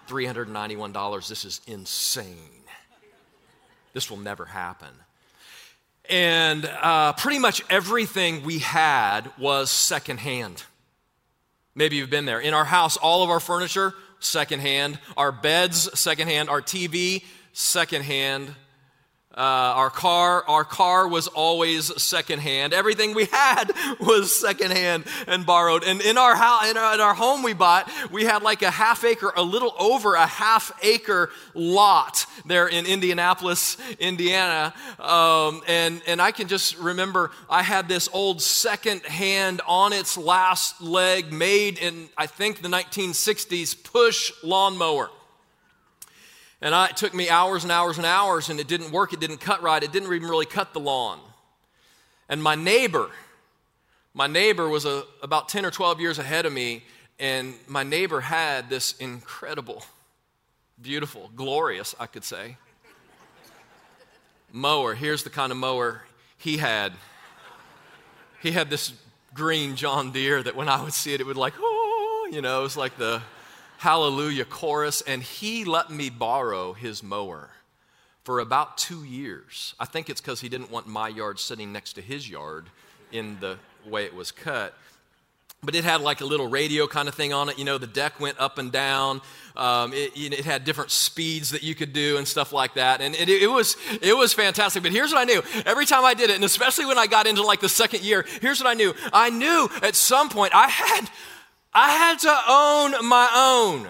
$391. 0.07 1.27
This 1.27 1.45
is 1.45 1.61
insane. 1.67 2.63
This 3.93 4.09
will 4.09 4.17
never 4.17 4.45
happen. 4.45 4.89
And 6.09 6.65
uh, 6.65 7.13
pretty 7.13 7.39
much 7.39 7.63
everything 7.69 8.43
we 8.43 8.59
had 8.59 9.31
was 9.37 9.69
secondhand. 9.69 10.63
Maybe 11.75 11.97
you've 11.97 12.09
been 12.09 12.25
there. 12.25 12.39
In 12.39 12.53
our 12.53 12.65
house, 12.65 12.97
all 12.97 13.23
of 13.23 13.29
our 13.29 13.39
furniture, 13.39 13.93
secondhand. 14.19 14.99
Our 15.15 15.31
beds, 15.31 15.99
secondhand. 15.99 16.49
Our 16.49 16.61
TV, 16.61 17.23
secondhand. 17.53 18.55
Uh, 19.37 19.73
our 19.75 19.91
car, 19.91 20.43
our 20.47 20.63
car 20.63 21.07
was 21.07 21.27
always 21.27 22.01
secondhand. 22.01 22.73
Everything 22.73 23.13
we 23.13 23.25
had 23.25 23.65
was 23.99 24.35
secondhand 24.35 25.05
and 25.27 25.45
borrowed. 25.45 25.83
And 25.83 26.01
in 26.01 26.17
our 26.17 26.35
house, 26.35 26.67
in 26.67 26.75
our, 26.75 26.95
in 26.95 26.99
our 26.99 27.13
home 27.13 27.43
we 27.43 27.53
bought, 27.53 27.87
we 28.11 28.23
had 28.23 28.41
like 28.41 28.63
a 28.63 28.71
half 28.71 29.03
acre, 29.03 29.31
a 29.35 29.43
little 29.43 29.75
over 29.77 30.15
a 30.15 30.25
half 30.25 30.71
acre 30.81 31.29
lot 31.53 32.25
there 32.47 32.67
in 32.67 32.87
Indianapolis, 32.87 33.77
Indiana. 33.99 34.73
Um, 34.97 35.61
and 35.67 36.01
and 36.07 36.19
I 36.19 36.31
can 36.31 36.47
just 36.47 36.75
remember 36.79 37.29
I 37.47 37.61
had 37.61 37.87
this 37.87 38.09
old 38.11 38.41
secondhand 38.41 39.61
on 39.67 39.93
its 39.93 40.17
last 40.17 40.81
leg, 40.81 41.31
made 41.31 41.77
in 41.77 42.09
I 42.17 42.25
think 42.25 42.63
the 42.63 42.69
1960s 42.69 43.83
push 43.83 44.31
lawnmower. 44.41 45.11
And 46.61 46.73
I, 46.73 46.87
it 46.87 46.97
took 46.97 47.13
me 47.13 47.29
hours 47.29 47.63
and 47.63 47.71
hours 47.71 47.97
and 47.97 48.05
hours, 48.05 48.49
and 48.49 48.59
it 48.59 48.67
didn't 48.67 48.91
work. 48.91 49.13
It 49.13 49.19
didn't 49.19 49.37
cut 49.37 49.61
right. 49.61 49.81
It 49.81 49.91
didn't 49.91 50.11
even 50.13 50.27
really 50.27 50.45
cut 50.45 50.73
the 50.73 50.79
lawn. 50.79 51.19
And 52.29 52.41
my 52.41 52.55
neighbor, 52.55 53.09
my 54.13 54.27
neighbor 54.27 54.67
was 54.67 54.85
a, 54.85 55.03
about 55.21 55.49
10 55.49 55.65
or 55.65 55.71
12 55.71 56.01
years 56.01 56.19
ahead 56.19 56.45
of 56.45 56.53
me, 56.53 56.83
and 57.19 57.53
my 57.67 57.83
neighbor 57.83 58.21
had 58.21 58.69
this 58.69 58.93
incredible, 58.97 59.83
beautiful, 60.81 61.31
glorious, 61.35 61.95
I 61.99 62.07
could 62.07 62.23
say, 62.23 62.57
mower. 64.51 64.95
Here's 64.95 65.23
the 65.23 65.29
kind 65.29 65.51
of 65.51 65.57
mower 65.57 66.01
he 66.37 66.57
had. 66.57 66.93
He 68.41 68.51
had 68.51 68.69
this 68.69 68.93
green 69.33 69.75
John 69.75 70.11
Deere 70.11 70.41
that 70.41 70.55
when 70.55 70.69
I 70.69 70.81
would 70.81 70.93
see 70.93 71.13
it, 71.13 71.21
it 71.21 71.25
would 71.25 71.37
like, 71.37 71.53
oh, 71.59 72.29
you 72.31 72.41
know, 72.41 72.59
it 72.59 72.63
was 72.63 72.77
like 72.77 72.97
the 72.97 73.21
hallelujah 73.77 74.45
chorus, 74.45 75.01
and 75.01 75.21
he 75.23 75.65
let 75.65 75.89
me 75.89 76.09
borrow 76.09 76.73
his 76.73 77.03
mower 77.03 77.51
for 78.23 78.39
about 78.39 78.77
two 78.77 79.03
years. 79.03 79.73
I 79.79 79.85
think 79.85 80.09
it's 80.09 80.19
because 80.19 80.41
he 80.41 80.49
didn't 80.49 80.69
want 80.69 80.87
my 80.87 81.07
yard 81.07 81.39
sitting 81.39 81.71
next 81.71 81.93
to 81.93 82.01
his 82.01 82.29
yard 82.29 82.65
in 83.11 83.37
the 83.39 83.57
way 83.85 84.05
it 84.05 84.13
was 84.13 84.31
cut. 84.31 84.73
But 85.63 85.73
it 85.73 85.83
had 85.83 86.01
like 86.01 86.21
a 86.21 86.25
little 86.25 86.47
radio 86.47 86.85
kind 86.85 87.07
of 87.07 87.15
thing 87.15 87.33
on 87.33 87.49
it. 87.49 87.57
You 87.57 87.65
know, 87.65 87.79
the 87.79 87.87
deck 87.87 88.19
went 88.19 88.39
up 88.39 88.59
and 88.59 88.71
down. 88.71 89.21
Um, 89.55 89.91
it, 89.91 90.11
it, 90.15 90.45
had 90.45 90.65
different 90.65 90.91
speeds 90.91 91.49
that 91.49 91.63
you 91.63 91.73
could 91.73 91.93
do 91.93 92.17
and 92.17 92.27
stuff 92.27 92.53
like 92.53 92.75
that. 92.75 93.01
And 93.01 93.15
it, 93.15 93.27
it, 93.27 93.49
was, 93.49 93.75
it 94.01 94.15
was 94.15 94.33
fantastic. 94.33 94.83
But 94.83 94.91
here's 94.91 95.11
what 95.11 95.21
I 95.21 95.23
knew 95.23 95.41
every 95.65 95.87
time 95.87 96.05
I 96.05 96.13
did 96.13 96.29
it, 96.29 96.35
and 96.35 96.43
especially 96.43 96.85
when 96.85 96.99
I 96.99 97.07
got 97.07 97.25
into 97.25 97.41
like 97.41 97.59
the 97.59 97.69
second 97.69 98.03
year, 98.03 98.23
here's 98.39 98.59
what 98.59 98.69
I 98.69 98.75
knew. 98.75 98.93
I 99.11 99.31
knew 99.31 99.67
at 99.81 99.95
some 99.95 100.29
point 100.29 100.53
I 100.53 100.67
had 100.67 101.09
I 101.73 101.91
had 101.91 102.19
to 102.19 102.35
own 102.49 103.07
my 103.07 103.29
own 103.35 103.87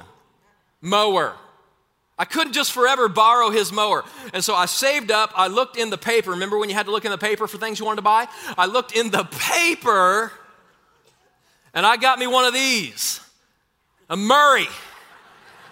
mower. 0.81 1.35
I 2.19 2.25
couldn't 2.25 2.53
just 2.53 2.71
forever 2.71 3.07
borrow 3.07 3.51
his 3.51 3.71
mower. 3.71 4.03
And 4.33 4.43
so 4.43 4.55
I 4.55 4.65
saved 4.65 5.11
up. 5.11 5.31
I 5.35 5.47
looked 5.47 5.77
in 5.77 5.89
the 5.91 5.97
paper. 5.97 6.31
Remember 6.31 6.57
when 6.57 6.69
you 6.69 6.75
had 6.75 6.87
to 6.87 6.91
look 6.91 7.05
in 7.05 7.11
the 7.11 7.17
paper 7.17 7.47
for 7.47 7.57
things 7.57 7.79
you 7.79 7.85
wanted 7.85 7.97
to 7.97 8.01
buy? 8.01 8.27
I 8.57 8.65
looked 8.65 8.95
in 8.95 9.11
the 9.11 9.23
paper 9.25 10.31
and 11.73 11.85
I 11.85 11.97
got 11.97 12.17
me 12.17 12.25
one 12.25 12.45
of 12.45 12.53
these 12.53 13.21
a 14.09 14.17
Murray. 14.17 14.67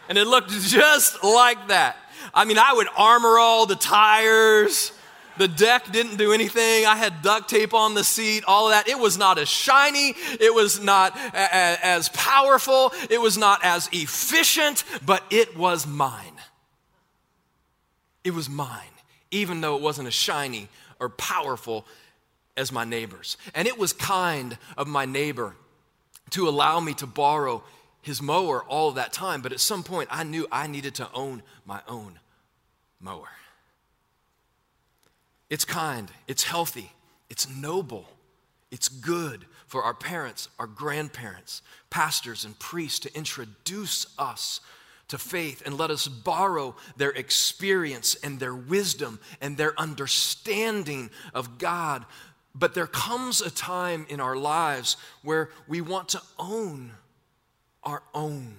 And 0.08 0.18
it 0.18 0.28
looked 0.28 0.52
just 0.52 1.24
like 1.24 1.70
that. 1.70 1.98
I 2.34 2.46
mean, 2.46 2.60
I 2.60 2.74
would 2.74 2.88
Armor 2.96 3.40
All 3.40 3.66
the 3.66 3.76
tires. 3.76 4.92
The 5.38 5.48
deck 5.48 5.92
didn't 5.92 6.18
do 6.18 6.32
anything. 6.32 6.86
I 6.86 6.96
had 6.96 7.22
duct 7.22 7.50
tape 7.50 7.74
on 7.74 7.94
the 7.94 8.04
seat, 8.04 8.44
all 8.48 8.68
of 8.68 8.74
that. 8.74 8.88
It 8.88 8.98
was 9.00 9.18
not 9.18 9.38
as 9.38 9.50
shiny. 9.50 10.16
It 10.40 10.54
was 10.54 10.80
not 10.80 11.16
a- 11.18 11.38
a- 11.38 11.80
as 11.86 12.10
powerful. 12.10 12.94
It 13.10 13.20
was 13.22 13.38
not 13.38 13.64
as 13.64 13.90
efficient, 13.92 14.84
but 15.06 15.24
it 15.30 15.58
was 15.58 15.86
mine. 15.86 16.40
It 18.24 18.32
was 18.34 18.50
mine. 18.50 18.90
even 19.32 19.60
though 19.60 19.76
it 19.76 19.82
wasn't 19.82 20.08
as 20.08 20.14
shiny 20.14 20.70
or 21.00 21.10
powerful 21.10 21.86
as 22.56 22.72
my 22.72 22.86
neighbor's. 22.86 23.36
And 23.54 23.68
it 23.68 23.78
was 23.78 23.92
kind 23.92 24.58
of 24.78 24.88
my 24.88 25.04
neighbor 25.04 25.58
to 26.30 26.48
allow 26.48 26.80
me 26.80 26.94
to 26.94 27.08
borrow 27.08 27.62
his 28.02 28.22
mower 28.22 28.64
all 28.64 28.88
of 28.90 28.96
that 28.96 29.12
time, 29.12 29.42
but 29.42 29.52
at 29.52 29.60
some 29.60 29.84
point 29.84 30.08
I 30.12 30.24
knew 30.24 30.48
I 30.54 30.68
needed 30.68 30.96
to 30.96 31.10
own 31.14 31.44
my 31.66 31.82
own 31.88 32.20
mower. 33.02 33.30
It's 35.56 35.64
kind, 35.64 36.12
it's 36.28 36.44
healthy, 36.44 36.92
it's 37.30 37.50
noble, 37.50 38.10
it's 38.72 38.90
good 38.90 39.46
for 39.68 39.84
our 39.84 39.94
parents, 39.94 40.50
our 40.60 40.68
grandparents, 40.68 41.62
pastors, 41.90 42.44
and 42.44 42.60
priests 42.60 43.00
to 43.00 43.16
introduce 43.16 44.06
us 44.20 44.60
to 45.08 45.18
faith 45.18 45.64
and 45.66 45.78
let 45.78 45.92
us 45.92 46.10
borrow 46.10 46.76
their 46.98 47.12
experience 47.12 48.16
and 48.16 48.38
their 48.38 48.54
wisdom 48.54 49.18
and 49.40 49.56
their 49.56 49.80
understanding 49.80 51.10
of 51.34 51.58
God. 51.58 52.04
But 52.54 52.74
there 52.74 52.86
comes 52.86 53.40
a 53.40 53.50
time 53.50 54.06
in 54.10 54.20
our 54.20 54.36
lives 54.36 54.98
where 55.24 55.52
we 55.70 55.80
want 55.80 56.10
to 56.10 56.22
own 56.38 56.92
our 57.82 58.04
own 58.14 58.58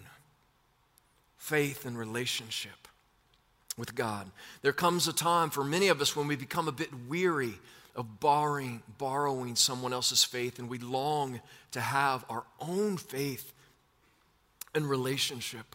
faith 1.36 1.84
and 1.84 1.98
relationship 1.98 2.85
with 3.76 3.94
God. 3.94 4.30
There 4.62 4.72
comes 4.72 5.08
a 5.08 5.12
time 5.12 5.50
for 5.50 5.64
many 5.64 5.88
of 5.88 6.00
us 6.00 6.16
when 6.16 6.26
we 6.26 6.36
become 6.36 6.68
a 6.68 6.72
bit 6.72 6.90
weary 7.08 7.54
of 7.94 8.20
borrowing, 8.20 8.82
borrowing 8.98 9.56
someone 9.56 9.92
else's 9.92 10.24
faith 10.24 10.58
and 10.58 10.68
we 10.68 10.78
long 10.78 11.40
to 11.72 11.80
have 11.80 12.24
our 12.28 12.44
own 12.60 12.96
faith 12.96 13.52
and 14.74 14.88
relationship 14.88 15.74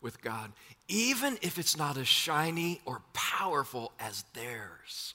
with 0.00 0.22
God, 0.22 0.52
even 0.88 1.38
if 1.42 1.58
it's 1.58 1.76
not 1.76 1.96
as 1.96 2.08
shiny 2.08 2.80
or 2.84 3.02
powerful 3.12 3.92
as 3.98 4.24
theirs. 4.34 5.14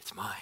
It's 0.00 0.14
mine. 0.14 0.34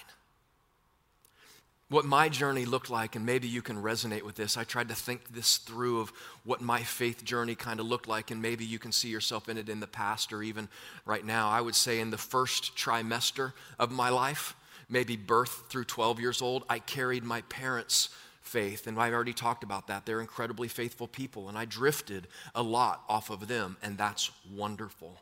What 1.91 2.05
my 2.05 2.29
journey 2.29 2.67
looked 2.67 2.89
like, 2.89 3.17
and 3.17 3.27
maybe 3.27 3.49
you 3.49 3.63
can 3.63 3.83
resonate 3.83 4.23
with 4.23 4.37
this. 4.37 4.57
I 4.57 4.63
tried 4.63 4.89
to 4.91 4.95
think 4.95 5.35
this 5.35 5.57
through 5.57 6.01
of 6.01 6.13
what 6.45 6.61
my 6.61 6.85
faith 6.85 7.25
journey 7.25 7.57
kind 7.57 7.81
of 7.81 7.87
looked 7.87 8.07
like, 8.07 8.31
and 8.31 8.41
maybe 8.41 8.65
you 8.65 8.79
can 8.79 8.93
see 8.93 9.09
yourself 9.09 9.49
in 9.49 9.59
it 9.59 9.69
in 9.69 9.81
the 9.81 9.89
past 9.89 10.33
or 10.33 10.41
even 10.41 10.69
right 11.05 11.25
now. 11.25 11.51
I 11.51 11.61
would 11.61 11.75
say 11.75 11.99
in 11.99 12.11
the 12.11 12.17
first 12.17 12.77
trimester 12.77 13.55
of 13.77 13.91
my 13.91 14.09
life, 14.09 14.55
maybe 14.89 15.17
birth 15.17 15.65
through 15.69 15.85
12 15.85 16.21
years 16.21 16.41
old, 16.41 16.65
I 16.69 16.79
carried 16.79 17.25
my 17.25 17.41
parents' 17.43 18.11
faith. 18.41 18.87
And 18.87 18.97
I've 18.97 19.13
already 19.13 19.33
talked 19.33 19.65
about 19.65 19.89
that. 19.89 20.07
They're 20.07 20.21
incredibly 20.21 20.69
faithful 20.69 21.09
people, 21.09 21.49
and 21.49 21.59
I 21.59 21.65
drifted 21.65 22.29
a 22.55 22.63
lot 22.63 23.03
off 23.09 23.31
of 23.31 23.49
them, 23.49 23.77
and 23.83 23.99
that's 23.99 24.31
wonderful. 24.49 25.19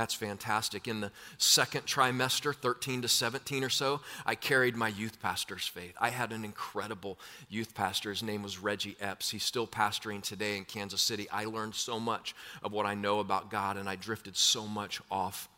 That's 0.00 0.14
fantastic. 0.14 0.88
In 0.88 1.02
the 1.02 1.12
second 1.36 1.84
trimester, 1.84 2.56
13 2.56 3.02
to 3.02 3.08
17 3.08 3.62
or 3.62 3.68
so, 3.68 4.00
I 4.24 4.34
carried 4.34 4.74
my 4.74 4.88
youth 4.88 5.20
pastor's 5.20 5.66
faith. 5.66 5.92
I 6.00 6.08
had 6.08 6.32
an 6.32 6.42
incredible 6.42 7.18
youth 7.50 7.74
pastor. 7.74 8.08
His 8.08 8.22
name 8.22 8.42
was 8.42 8.58
Reggie 8.58 8.96
Epps. 8.98 9.28
He's 9.28 9.42
still 9.42 9.66
pastoring 9.66 10.22
today 10.22 10.56
in 10.56 10.64
Kansas 10.64 11.02
City. 11.02 11.28
I 11.28 11.44
learned 11.44 11.74
so 11.74 12.00
much 12.00 12.34
of 12.62 12.72
what 12.72 12.86
I 12.86 12.94
know 12.94 13.20
about 13.20 13.50
God, 13.50 13.76
and 13.76 13.90
I 13.90 13.96
drifted 13.96 14.38
so 14.38 14.66
much 14.66 15.02
off 15.10 15.50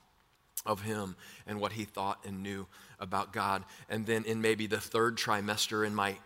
of 0.67 0.83
him 0.83 1.15
and 1.47 1.61
what 1.61 1.75
he 1.75 1.85
thought 1.85 2.19
and 2.27 2.43
knew 2.43 2.67
about 2.99 3.33
God. 3.33 3.63
And 3.89 4.07
then 4.07 4.25
in 4.25 4.41
maybe 4.41 4.67
the 4.67 4.81
third 4.81 5.17
trimester 5.17 5.87
in 5.87 5.95
my 5.95 6.17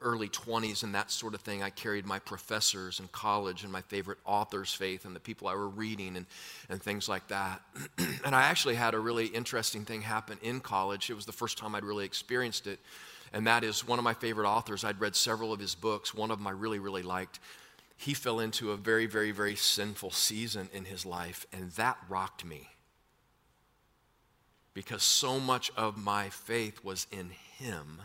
early 0.00 0.28
20s 0.28 0.84
and 0.84 0.94
that 0.94 1.10
sort 1.10 1.34
of 1.34 1.40
thing, 1.40 1.62
I 1.62 1.70
carried 1.70 2.06
my 2.06 2.18
professors 2.18 3.00
in 3.00 3.08
college 3.08 3.64
and 3.64 3.72
my 3.72 3.82
favorite 3.82 4.18
authors' 4.24 4.72
faith 4.72 5.04
and 5.04 5.14
the 5.14 5.20
people 5.20 5.48
I 5.48 5.54
were 5.54 5.68
reading 5.68 6.16
and, 6.16 6.26
and 6.68 6.80
things 6.80 7.08
like 7.08 7.28
that. 7.28 7.60
and 8.24 8.34
I 8.34 8.42
actually 8.42 8.76
had 8.76 8.94
a 8.94 8.98
really 8.98 9.26
interesting 9.26 9.84
thing 9.84 10.02
happen 10.02 10.38
in 10.42 10.60
college. 10.60 11.10
It 11.10 11.14
was 11.14 11.26
the 11.26 11.32
first 11.32 11.58
time 11.58 11.74
I'd 11.74 11.84
really 11.84 12.04
experienced 12.04 12.66
it. 12.66 12.78
And 13.32 13.46
that 13.46 13.64
is 13.64 13.86
one 13.86 13.98
of 13.98 14.04
my 14.04 14.14
favorite 14.14 14.48
authors. 14.48 14.84
I'd 14.84 15.00
read 15.00 15.16
several 15.16 15.52
of 15.52 15.60
his 15.60 15.74
books. 15.74 16.14
One 16.14 16.30
of 16.30 16.38
them 16.38 16.46
I 16.46 16.52
really, 16.52 16.78
really 16.78 17.02
liked. 17.02 17.40
He 17.96 18.14
fell 18.14 18.38
into 18.38 18.70
a 18.70 18.76
very, 18.76 19.06
very, 19.06 19.32
very 19.32 19.56
sinful 19.56 20.12
season 20.12 20.70
in 20.72 20.84
his 20.84 21.04
life, 21.04 21.44
and 21.52 21.72
that 21.72 21.98
rocked 22.08 22.44
me. 22.44 22.68
Because 24.72 25.02
so 25.02 25.40
much 25.40 25.72
of 25.76 25.98
my 25.98 26.28
faith 26.28 26.84
was 26.84 27.08
in 27.10 27.30
him 27.30 28.00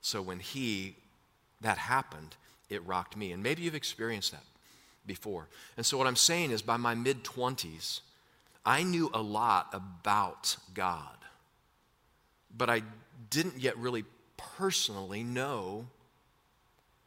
so 0.00 0.22
when 0.22 0.40
he, 0.40 0.96
that 1.60 1.78
happened, 1.78 2.36
it 2.68 2.84
rocked 2.86 3.16
me. 3.16 3.32
And 3.32 3.42
maybe 3.42 3.62
you've 3.62 3.74
experienced 3.74 4.32
that 4.32 4.44
before. 5.06 5.48
And 5.76 5.84
so 5.84 5.98
what 5.98 6.06
I'm 6.06 6.16
saying 6.16 6.50
is 6.50 6.62
by 6.62 6.76
my 6.76 6.94
mid 6.94 7.24
20s, 7.24 8.00
I 8.64 8.82
knew 8.82 9.10
a 9.12 9.22
lot 9.22 9.68
about 9.72 10.56
God, 10.74 11.16
but 12.56 12.68
I 12.70 12.82
didn't 13.30 13.58
yet 13.58 13.76
really 13.78 14.04
personally 14.36 15.22
know 15.22 15.86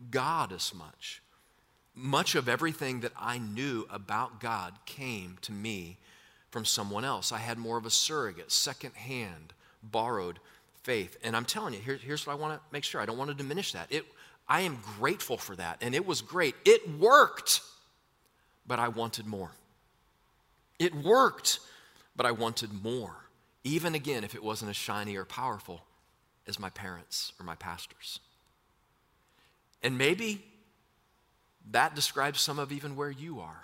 God 0.10 0.52
as 0.52 0.74
much. 0.74 1.22
Much 1.96 2.34
of 2.34 2.50
everything 2.50 3.02
that 3.02 3.12
I 3.16 3.38
knew 3.38 3.88
about 3.90 4.40
God 4.40 4.74
came 4.86 5.38
to 5.42 5.52
me 5.52 5.98
from 6.50 6.66
someone 6.66 7.06
else. 7.06 7.32
I 7.32 7.38
had 7.38 7.58
more 7.58 7.78
of 7.78 7.86
a 7.86 7.92
surrogate, 7.92 8.52
secondhand, 8.52 9.54
borrowed 9.84 10.40
faith. 10.84 11.18
And 11.24 11.36
I'm 11.36 11.46
telling 11.46 11.74
you, 11.74 11.80
here, 11.80 11.98
here's 11.98 12.28
what 12.28 12.34
I 12.34 12.36
want 12.36 12.54
to 12.54 12.62
make 12.72 12.84
sure. 12.84 13.02
I 13.02 13.06
don't 13.06 13.18
want 13.18 13.30
to 13.30 13.36
diminish 13.36 13.72
that. 13.72 13.88
It, 13.90 14.06
I 14.48 14.62
am 14.62 14.80
grateful 15.00 15.38
for 15.38 15.56
that, 15.56 15.78
and 15.82 15.96
it 15.96 16.06
was 16.06 16.22
great. 16.22 16.56
It 16.66 17.00
worked, 17.00 17.62
but 18.68 18.80
I 18.80 18.90
wanted 18.90 19.26
more. 19.26 19.52
It 20.80 20.94
worked, 20.94 21.60
but 22.16 22.26
I 22.26 22.32
wanted 22.32 22.84
more. 22.84 23.16
Even 23.64 23.96
again, 23.96 24.24
if 24.24 24.36
it 24.36 24.44
wasn't 24.44 24.70
as 24.70 24.76
shiny 24.76 25.16
or 25.16 25.24
powerful 25.24 25.82
as 26.46 26.60
my 26.60 26.70
parents 26.70 27.32
or 27.40 27.46
my 27.46 27.56
pastors. 27.56 28.20
And 29.82 29.98
maybe 29.98 30.44
that 31.72 31.96
describes 31.96 32.42
some 32.42 32.60
of 32.60 32.72
even 32.72 32.96
where 32.98 33.12
you 33.12 33.40
are. 33.40 33.64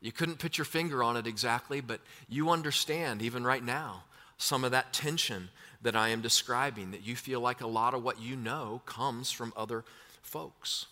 You 0.00 0.12
couldn't 0.12 0.38
put 0.38 0.58
your 0.58 0.64
finger 0.64 1.02
on 1.02 1.16
it 1.16 1.26
exactly, 1.26 1.80
but 1.80 2.00
you 2.28 2.50
understand 2.50 3.22
even 3.22 3.44
right 3.44 3.64
now 3.64 4.04
some 4.36 4.64
of 4.64 4.70
that 4.70 4.92
tension 4.92 5.48
that 5.82 5.96
I 5.96 6.08
am 6.08 6.20
describing, 6.20 6.90
that 6.90 7.06
you 7.06 7.14
feel 7.16 7.40
like 7.40 7.60
a 7.60 7.66
lot 7.66 7.94
of 7.94 8.02
what 8.02 8.20
you 8.20 8.36
know 8.36 8.82
comes 8.84 9.30
from 9.30 9.52
other 9.56 9.84
folks. 10.22 10.86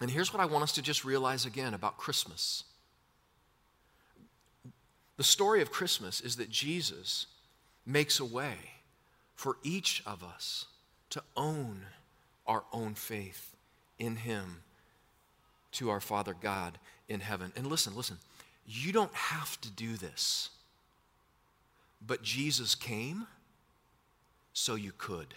And 0.00 0.10
here's 0.10 0.32
what 0.32 0.42
I 0.42 0.46
want 0.46 0.64
us 0.64 0.72
to 0.72 0.82
just 0.82 1.04
realize 1.04 1.44
again 1.44 1.74
about 1.74 1.98
Christmas. 1.98 2.64
The 5.16 5.24
story 5.24 5.60
of 5.60 5.70
Christmas 5.70 6.20
is 6.20 6.36
that 6.36 6.50
Jesus 6.50 7.26
makes 7.84 8.18
a 8.18 8.24
way 8.24 8.54
for 9.34 9.56
each 9.62 10.02
of 10.06 10.24
us 10.24 10.66
to 11.10 11.22
own 11.36 11.82
our 12.46 12.64
own 12.72 12.94
faith 12.94 13.54
in 13.98 14.16
Him 14.16 14.62
to 15.72 15.90
our 15.90 16.00
Father 16.00 16.34
God 16.40 16.78
in 17.08 17.20
heaven. 17.20 17.52
And 17.54 17.66
listen, 17.66 17.94
listen, 17.94 18.18
you 18.66 18.92
don't 18.92 19.14
have 19.14 19.60
to 19.60 19.70
do 19.70 19.96
this, 19.96 20.50
but 22.04 22.22
Jesus 22.22 22.74
came 22.74 23.26
so 24.60 24.74
you 24.74 24.92
could. 24.98 25.34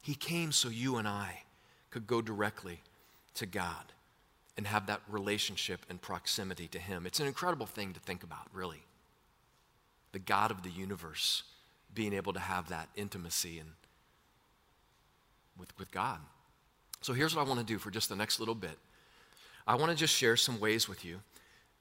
He 0.00 0.14
came 0.14 0.52
so 0.52 0.68
you 0.68 0.96
and 0.96 1.08
I 1.08 1.42
could 1.90 2.06
go 2.06 2.22
directly 2.22 2.80
to 3.34 3.44
God 3.44 3.92
and 4.56 4.68
have 4.68 4.86
that 4.86 5.00
relationship 5.08 5.80
and 5.90 6.00
proximity 6.00 6.68
to 6.68 6.78
Him. 6.78 7.04
It's 7.04 7.18
an 7.18 7.26
incredible 7.26 7.66
thing 7.66 7.92
to 7.92 8.00
think 8.00 8.22
about, 8.22 8.46
really. 8.52 8.84
The 10.12 10.20
God 10.20 10.52
of 10.52 10.62
the 10.62 10.70
universe 10.70 11.42
being 11.92 12.12
able 12.12 12.32
to 12.34 12.40
have 12.40 12.68
that 12.68 12.88
intimacy 12.94 13.58
and 13.58 13.70
with, 15.58 15.76
with 15.80 15.90
God. 15.90 16.20
So 17.00 17.14
here's 17.14 17.34
what 17.34 17.44
I 17.44 17.48
want 17.48 17.58
to 17.58 17.66
do 17.66 17.78
for 17.78 17.90
just 17.90 18.08
the 18.08 18.16
next 18.16 18.38
little 18.38 18.54
bit. 18.54 18.78
I 19.66 19.74
want 19.74 19.90
to 19.90 19.96
just 19.98 20.14
share 20.14 20.36
some 20.36 20.60
ways 20.60 20.88
with 20.88 21.04
you 21.04 21.18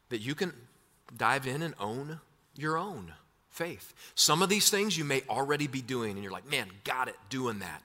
that 0.10 0.22
you 0.22 0.34
can 0.34 0.52
dive 1.16 1.46
in 1.46 1.62
and 1.62 1.76
own 1.80 2.20
your 2.58 2.76
own 2.76 3.14
faith. 3.56 3.94
Some 4.16 4.42
of 4.42 4.50
these 4.50 4.70
things 4.70 4.98
you 4.98 5.06
may 5.06 5.24
already 5.30 5.68
be 5.68 5.82
doing, 5.82 6.12
and 6.12 6.24
you're 6.24 6.32
like, 6.32 6.50
man, 6.50 6.68
got 6.84 7.08
it, 7.08 7.16
doing 7.30 7.60
that. 7.60 7.82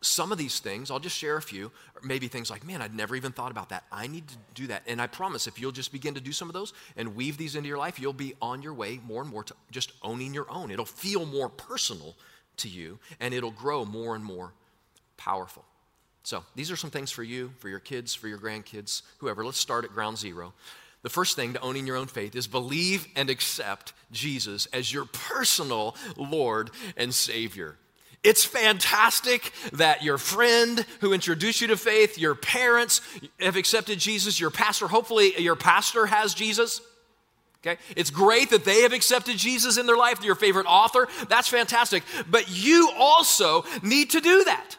Some 0.00 0.32
of 0.32 0.38
these 0.38 0.58
things, 0.58 0.90
I'll 0.90 0.98
just 0.98 1.16
share 1.16 1.36
a 1.36 1.42
few, 1.42 1.70
maybe 2.02 2.26
things 2.26 2.50
like, 2.50 2.66
man, 2.66 2.82
I'd 2.82 2.94
never 2.94 3.14
even 3.14 3.30
thought 3.30 3.52
about 3.52 3.68
that. 3.68 3.84
I 3.92 4.08
need 4.08 4.26
to 4.26 4.34
do 4.54 4.66
that. 4.68 4.82
And 4.88 5.00
I 5.00 5.06
promise, 5.06 5.46
if 5.46 5.60
you'll 5.60 5.70
just 5.70 5.92
begin 5.92 6.14
to 6.14 6.20
do 6.20 6.32
some 6.32 6.48
of 6.48 6.54
those 6.54 6.72
and 6.96 7.14
weave 7.14 7.36
these 7.36 7.54
into 7.54 7.68
your 7.68 7.78
life, 7.78 8.00
you'll 8.00 8.12
be 8.12 8.34
on 8.42 8.62
your 8.62 8.74
way 8.74 8.98
more 9.06 9.22
and 9.22 9.30
more 9.30 9.44
to 9.44 9.54
just 9.70 9.92
owning 10.02 10.34
your 10.34 10.50
own. 10.50 10.70
It'll 10.72 10.84
feel 10.84 11.24
more 11.24 11.48
personal 11.48 12.16
to 12.58 12.68
you, 12.68 12.98
and 13.20 13.32
it'll 13.32 13.52
grow 13.52 13.84
more 13.84 14.16
and 14.16 14.24
more 14.24 14.52
powerful. 15.16 15.64
So, 16.24 16.44
these 16.54 16.70
are 16.70 16.76
some 16.76 16.90
things 16.90 17.10
for 17.10 17.22
you, 17.22 17.52
for 17.58 17.68
your 17.68 17.80
kids, 17.80 18.14
for 18.14 18.28
your 18.28 18.38
grandkids, 18.38 19.02
whoever. 19.18 19.44
Let's 19.44 19.58
start 19.58 19.84
at 19.84 19.92
ground 19.92 20.18
zero. 20.18 20.52
The 21.02 21.10
first 21.10 21.36
thing 21.36 21.54
to 21.54 21.60
owning 21.60 21.86
your 21.86 21.96
own 21.96 22.06
faith 22.06 22.36
is 22.36 22.46
believe 22.46 23.08
and 23.16 23.28
accept 23.28 23.92
Jesus 24.12 24.66
as 24.66 24.92
your 24.92 25.04
personal 25.04 25.96
Lord 26.16 26.70
and 26.96 27.12
Savior. 27.12 27.76
It's 28.22 28.44
fantastic 28.44 29.52
that 29.72 30.04
your 30.04 30.16
friend 30.16 30.86
who 31.00 31.12
introduced 31.12 31.60
you 31.60 31.66
to 31.68 31.76
faith, 31.76 32.18
your 32.18 32.36
parents 32.36 33.00
have 33.40 33.56
accepted 33.56 33.98
Jesus, 33.98 34.38
your 34.38 34.50
pastor, 34.50 34.86
hopefully 34.86 35.40
your 35.40 35.56
pastor 35.56 36.06
has 36.06 36.32
Jesus. 36.32 36.80
Okay? 37.66 37.80
It's 37.96 38.10
great 38.10 38.50
that 38.50 38.64
they 38.64 38.82
have 38.82 38.92
accepted 38.92 39.36
Jesus 39.38 39.76
in 39.76 39.86
their 39.86 39.96
life, 39.96 40.22
your 40.24 40.36
favorite 40.36 40.66
author. 40.66 41.08
That's 41.28 41.48
fantastic. 41.48 42.04
But 42.30 42.48
you 42.48 42.90
also 42.96 43.64
need 43.82 44.10
to 44.10 44.20
do 44.20 44.44
that. 44.44 44.76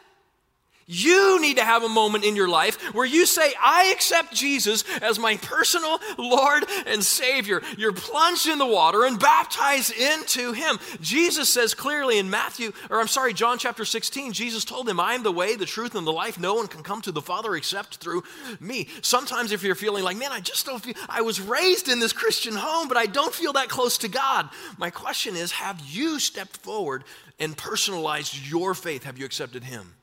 You 0.86 1.23
need 1.44 1.58
to 1.58 1.64
have 1.64 1.82
a 1.82 1.88
moment 1.88 2.24
in 2.24 2.36
your 2.36 2.48
life 2.48 2.80
where 2.94 3.06
you 3.06 3.26
say, 3.26 3.52
I 3.62 3.92
accept 3.94 4.34
Jesus 4.34 4.84
as 5.00 5.18
my 5.18 5.36
personal 5.36 6.00
Lord 6.18 6.64
and 6.86 7.04
Savior. 7.04 7.62
You're 7.76 7.92
plunged 7.92 8.48
in 8.48 8.58
the 8.58 8.66
water 8.66 9.04
and 9.04 9.18
baptized 9.18 9.92
into 9.92 10.52
Him. 10.52 10.78
Jesus 11.00 11.48
says 11.48 11.74
clearly 11.74 12.18
in 12.18 12.30
Matthew, 12.30 12.72
or 12.90 13.00
I'm 13.00 13.08
sorry, 13.08 13.34
John 13.34 13.58
chapter 13.58 13.84
16, 13.84 14.32
Jesus 14.32 14.64
told 14.64 14.88
him, 14.88 14.98
I 14.98 15.14
am 15.14 15.22
the 15.22 15.32
way, 15.32 15.56
the 15.56 15.66
truth, 15.66 15.94
and 15.94 16.06
the 16.06 16.12
life. 16.12 16.38
No 16.38 16.54
one 16.54 16.66
can 16.66 16.82
come 16.82 17.02
to 17.02 17.12
the 17.12 17.22
Father 17.22 17.54
except 17.54 17.96
through 17.96 18.22
me. 18.60 18.88
Sometimes 19.02 19.52
if 19.52 19.62
you're 19.62 19.74
feeling 19.74 20.04
like, 20.04 20.16
man, 20.16 20.32
I 20.32 20.40
just 20.40 20.66
don't 20.66 20.82
feel, 20.82 20.94
I 21.08 21.20
was 21.22 21.40
raised 21.40 21.88
in 21.88 22.00
this 22.00 22.12
Christian 22.12 22.54
home, 22.54 22.88
but 22.88 22.96
I 22.96 23.06
don't 23.06 23.34
feel 23.34 23.52
that 23.54 23.68
close 23.68 23.98
to 23.98 24.08
God. 24.08 24.48
My 24.78 24.90
question 24.90 25.36
is, 25.36 25.52
have 25.52 25.80
you 25.86 26.18
stepped 26.18 26.56
forward 26.58 27.04
and 27.38 27.56
personalized 27.56 28.48
your 28.48 28.74
faith? 28.74 29.04
Have 29.04 29.18
you 29.18 29.24
accepted 29.24 29.64
Him? 29.64 29.94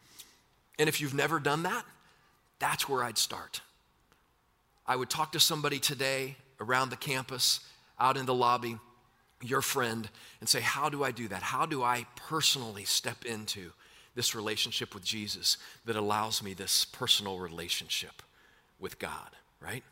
And 0.79 0.89
if 0.89 1.01
you've 1.01 1.13
never 1.13 1.39
done 1.39 1.63
that, 1.63 1.85
that's 2.59 2.87
where 2.87 3.03
I'd 3.03 3.17
start. 3.17 3.61
I 4.85 4.95
would 4.95 5.09
talk 5.09 5.31
to 5.33 5.39
somebody 5.39 5.79
today 5.79 6.35
around 6.59 6.89
the 6.89 6.95
campus, 6.95 7.59
out 7.99 8.17
in 8.17 8.25
the 8.25 8.33
lobby, 8.33 8.77
your 9.41 9.61
friend, 9.61 10.09
and 10.39 10.49
say, 10.49 10.61
How 10.61 10.89
do 10.89 11.03
I 11.03 11.11
do 11.11 11.27
that? 11.27 11.41
How 11.41 11.65
do 11.65 11.83
I 11.83 12.05
personally 12.15 12.83
step 12.83 13.25
into 13.25 13.71
this 14.15 14.35
relationship 14.35 14.93
with 14.93 15.03
Jesus 15.03 15.57
that 15.85 15.95
allows 15.95 16.43
me 16.43 16.53
this 16.53 16.85
personal 16.85 17.39
relationship 17.39 18.21
with 18.79 18.99
God, 18.99 19.29
right? 19.59 19.83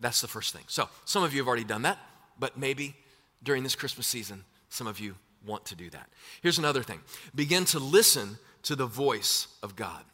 That's 0.00 0.20
the 0.20 0.28
first 0.28 0.52
thing. 0.52 0.64
So, 0.68 0.88
some 1.04 1.22
of 1.22 1.32
you 1.32 1.40
have 1.40 1.48
already 1.48 1.64
done 1.64 1.82
that, 1.82 1.98
but 2.38 2.58
maybe 2.58 2.94
during 3.42 3.62
this 3.62 3.74
Christmas 3.74 4.06
season, 4.06 4.44
some 4.68 4.86
of 4.86 4.98
you 4.98 5.14
want 5.46 5.64
to 5.66 5.74
do 5.74 5.90
that. 5.90 6.08
Here's 6.42 6.58
another 6.58 6.82
thing 6.82 7.00
begin 7.34 7.64
to 7.66 7.78
listen 7.78 8.38
to 8.64 8.74
the 8.74 8.86
voice 8.86 9.48
of 9.62 9.76
God 9.76 10.04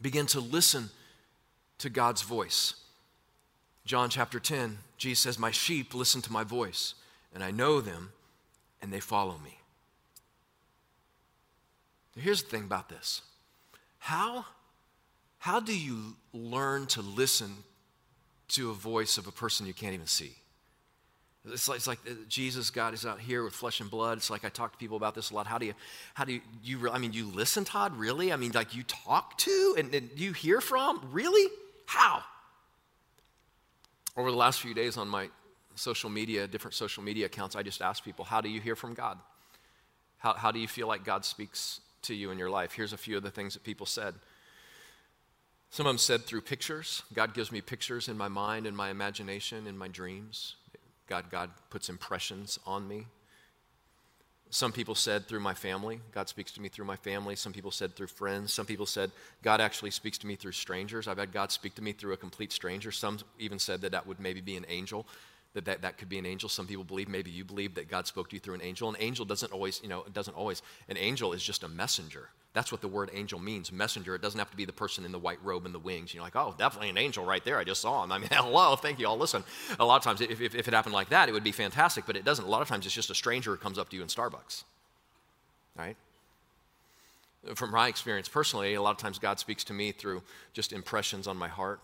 begin 0.00 0.26
to 0.26 0.40
listen 0.40 0.90
to 1.78 1.90
God's 1.90 2.22
voice. 2.22 2.74
John 3.84 4.08
chapter 4.08 4.40
10, 4.40 4.78
Jesus 4.96 5.20
says, 5.20 5.38
My 5.38 5.50
sheep 5.50 5.94
listen 5.94 6.22
to 6.22 6.32
my 6.32 6.44
voice, 6.44 6.94
and 7.34 7.42
I 7.42 7.50
know 7.50 7.80
them, 7.80 8.12
and 8.80 8.92
they 8.92 9.00
follow 9.00 9.38
me. 9.44 9.58
Here's 12.16 12.42
the 12.42 12.48
thing 12.48 12.64
about 12.64 12.88
this 12.88 13.22
how, 13.98 14.44
how 15.38 15.60
do 15.60 15.76
you 15.76 16.16
learn 16.32 16.86
to 16.88 17.02
listen 17.02 17.50
to 18.48 18.70
a 18.70 18.74
voice 18.74 19.18
of 19.18 19.26
a 19.26 19.32
person 19.32 19.66
you 19.66 19.74
can't 19.74 19.94
even 19.94 20.06
see? 20.06 20.36
It's 21.46 21.68
like, 21.68 21.76
it's 21.76 21.86
like 21.86 21.98
uh, 22.08 22.14
Jesus, 22.28 22.70
God 22.70 22.94
is 22.94 23.04
out 23.04 23.20
here 23.20 23.44
with 23.44 23.52
flesh 23.52 23.80
and 23.80 23.90
blood. 23.90 24.16
It's 24.16 24.30
like 24.30 24.44
I 24.44 24.48
talk 24.48 24.72
to 24.72 24.78
people 24.78 24.96
about 24.96 25.14
this 25.14 25.30
a 25.30 25.34
lot. 25.34 25.46
How 25.46 25.58
do 25.58 25.66
you, 25.66 25.74
how 26.14 26.24
do 26.24 26.32
you, 26.32 26.40
you 26.62 26.90
I 26.90 26.98
mean, 26.98 27.12
you 27.12 27.26
listen, 27.26 27.64
Todd? 27.64 27.96
Really? 27.96 28.32
I 28.32 28.36
mean, 28.36 28.52
like 28.52 28.74
you 28.74 28.82
talk 28.84 29.36
to 29.38 29.74
and, 29.78 29.94
and 29.94 30.10
you 30.16 30.32
hear 30.32 30.62
from? 30.62 31.06
Really? 31.12 31.50
How? 31.86 32.22
Over 34.16 34.30
the 34.30 34.36
last 34.36 34.60
few 34.60 34.72
days 34.72 34.96
on 34.96 35.08
my 35.08 35.28
social 35.74 36.08
media, 36.08 36.46
different 36.46 36.74
social 36.74 37.02
media 37.02 37.26
accounts, 37.26 37.56
I 37.56 37.62
just 37.62 37.82
asked 37.82 38.04
people, 38.04 38.24
how 38.24 38.40
do 38.40 38.48
you 38.48 38.60
hear 38.60 38.76
from 38.76 38.94
God? 38.94 39.18
How, 40.18 40.32
how 40.32 40.50
do 40.50 40.58
you 40.58 40.68
feel 40.68 40.88
like 40.88 41.04
God 41.04 41.26
speaks 41.26 41.80
to 42.02 42.14
you 42.14 42.30
in 42.30 42.38
your 42.38 42.48
life? 42.48 42.72
Here's 42.72 42.94
a 42.94 42.96
few 42.96 43.18
of 43.18 43.22
the 43.22 43.30
things 43.30 43.52
that 43.52 43.64
people 43.64 43.84
said. 43.84 44.14
Some 45.68 45.84
of 45.86 45.90
them 45.90 45.98
said 45.98 46.22
through 46.22 46.42
pictures. 46.42 47.02
God 47.12 47.34
gives 47.34 47.52
me 47.52 47.60
pictures 47.60 48.08
in 48.08 48.16
my 48.16 48.28
mind, 48.28 48.66
in 48.66 48.74
my 48.74 48.88
imagination, 48.88 49.66
in 49.66 49.76
my 49.76 49.88
dreams. 49.88 50.54
God, 51.06 51.30
God 51.30 51.50
puts 51.70 51.88
impressions 51.88 52.58
on 52.66 52.88
me. 52.88 53.06
Some 54.50 54.70
people 54.70 54.94
said 54.94 55.26
through 55.26 55.40
my 55.40 55.52
family. 55.52 56.00
God 56.12 56.28
speaks 56.28 56.52
to 56.52 56.60
me 56.60 56.68
through 56.68 56.84
my 56.84 56.94
family. 56.94 57.34
Some 57.34 57.52
people 57.52 57.72
said 57.72 57.96
through 57.96 58.06
friends. 58.06 58.52
Some 58.52 58.66
people 58.66 58.86
said 58.86 59.10
God 59.42 59.60
actually 59.60 59.90
speaks 59.90 60.16
to 60.18 60.28
me 60.28 60.36
through 60.36 60.52
strangers. 60.52 61.08
I've 61.08 61.18
had 61.18 61.32
God 61.32 61.50
speak 61.50 61.74
to 61.74 61.82
me 61.82 61.92
through 61.92 62.12
a 62.12 62.16
complete 62.16 62.52
stranger. 62.52 62.92
Some 62.92 63.18
even 63.40 63.58
said 63.58 63.80
that 63.80 63.90
that 63.90 64.06
would 64.06 64.20
maybe 64.20 64.40
be 64.40 64.56
an 64.56 64.64
angel, 64.68 65.08
that 65.54 65.64
that, 65.64 65.82
that 65.82 65.98
could 65.98 66.08
be 66.08 66.18
an 66.18 66.26
angel. 66.26 66.48
Some 66.48 66.68
people 66.68 66.84
believe, 66.84 67.08
maybe 67.08 67.32
you 67.32 67.44
believe 67.44 67.74
that 67.74 67.88
God 67.88 68.06
spoke 68.06 68.28
to 68.30 68.36
you 68.36 68.40
through 68.40 68.54
an 68.54 68.62
angel. 68.62 68.88
An 68.88 68.96
angel 69.00 69.24
doesn't 69.24 69.52
always, 69.52 69.80
you 69.82 69.88
know, 69.88 70.04
it 70.04 70.12
doesn't 70.12 70.36
always. 70.36 70.62
An 70.88 70.98
angel 70.98 71.32
is 71.32 71.42
just 71.42 71.64
a 71.64 71.68
messenger. 71.68 72.28
That's 72.54 72.70
what 72.70 72.80
the 72.80 72.88
word 72.88 73.10
angel 73.12 73.40
means, 73.40 73.72
messenger. 73.72 74.14
It 74.14 74.22
doesn't 74.22 74.38
have 74.38 74.50
to 74.52 74.56
be 74.56 74.64
the 74.64 74.72
person 74.72 75.04
in 75.04 75.10
the 75.10 75.18
white 75.18 75.42
robe 75.42 75.66
and 75.66 75.74
the 75.74 75.78
wings. 75.80 76.14
You're 76.14 76.22
like, 76.22 76.36
oh, 76.36 76.54
definitely 76.56 76.88
an 76.88 76.96
angel 76.96 77.24
right 77.24 77.44
there. 77.44 77.58
I 77.58 77.64
just 77.64 77.80
saw 77.80 78.04
him. 78.04 78.12
I 78.12 78.18
mean, 78.18 78.28
hello, 78.32 78.76
thank 78.76 79.00
you 79.00 79.08
all. 79.08 79.18
Listen, 79.18 79.42
a 79.80 79.84
lot 79.84 79.96
of 79.96 80.04
times, 80.04 80.20
if, 80.20 80.40
if, 80.40 80.54
if, 80.54 80.68
it 80.68 80.72
happened 80.72 80.94
like 80.94 81.08
that, 81.08 81.28
it 81.28 81.32
would 81.32 81.42
be 81.42 81.50
fantastic, 81.50 82.06
but 82.06 82.16
it 82.16 82.24
doesn't. 82.24 82.44
A 82.44 82.48
lot 82.48 82.62
of 82.62 82.68
times, 82.68 82.86
it's 82.86 82.94
just 82.94 83.10
a 83.10 83.14
stranger 83.14 83.50
who 83.50 83.56
comes 83.56 83.76
up 83.76 83.88
to 83.88 83.96
you 83.96 84.02
in 84.02 84.08
Starbucks, 84.08 84.62
right? 85.76 85.96
From 87.56 87.72
my 87.72 87.88
experience 87.88 88.28
personally, 88.28 88.74
a 88.74 88.80
lot 88.80 88.92
of 88.92 88.98
times 88.98 89.18
God 89.18 89.40
speaks 89.40 89.64
to 89.64 89.72
me 89.72 89.90
through 89.90 90.22
just 90.52 90.72
impressions 90.72 91.26
on 91.26 91.36
my 91.36 91.48
heart. 91.48 91.80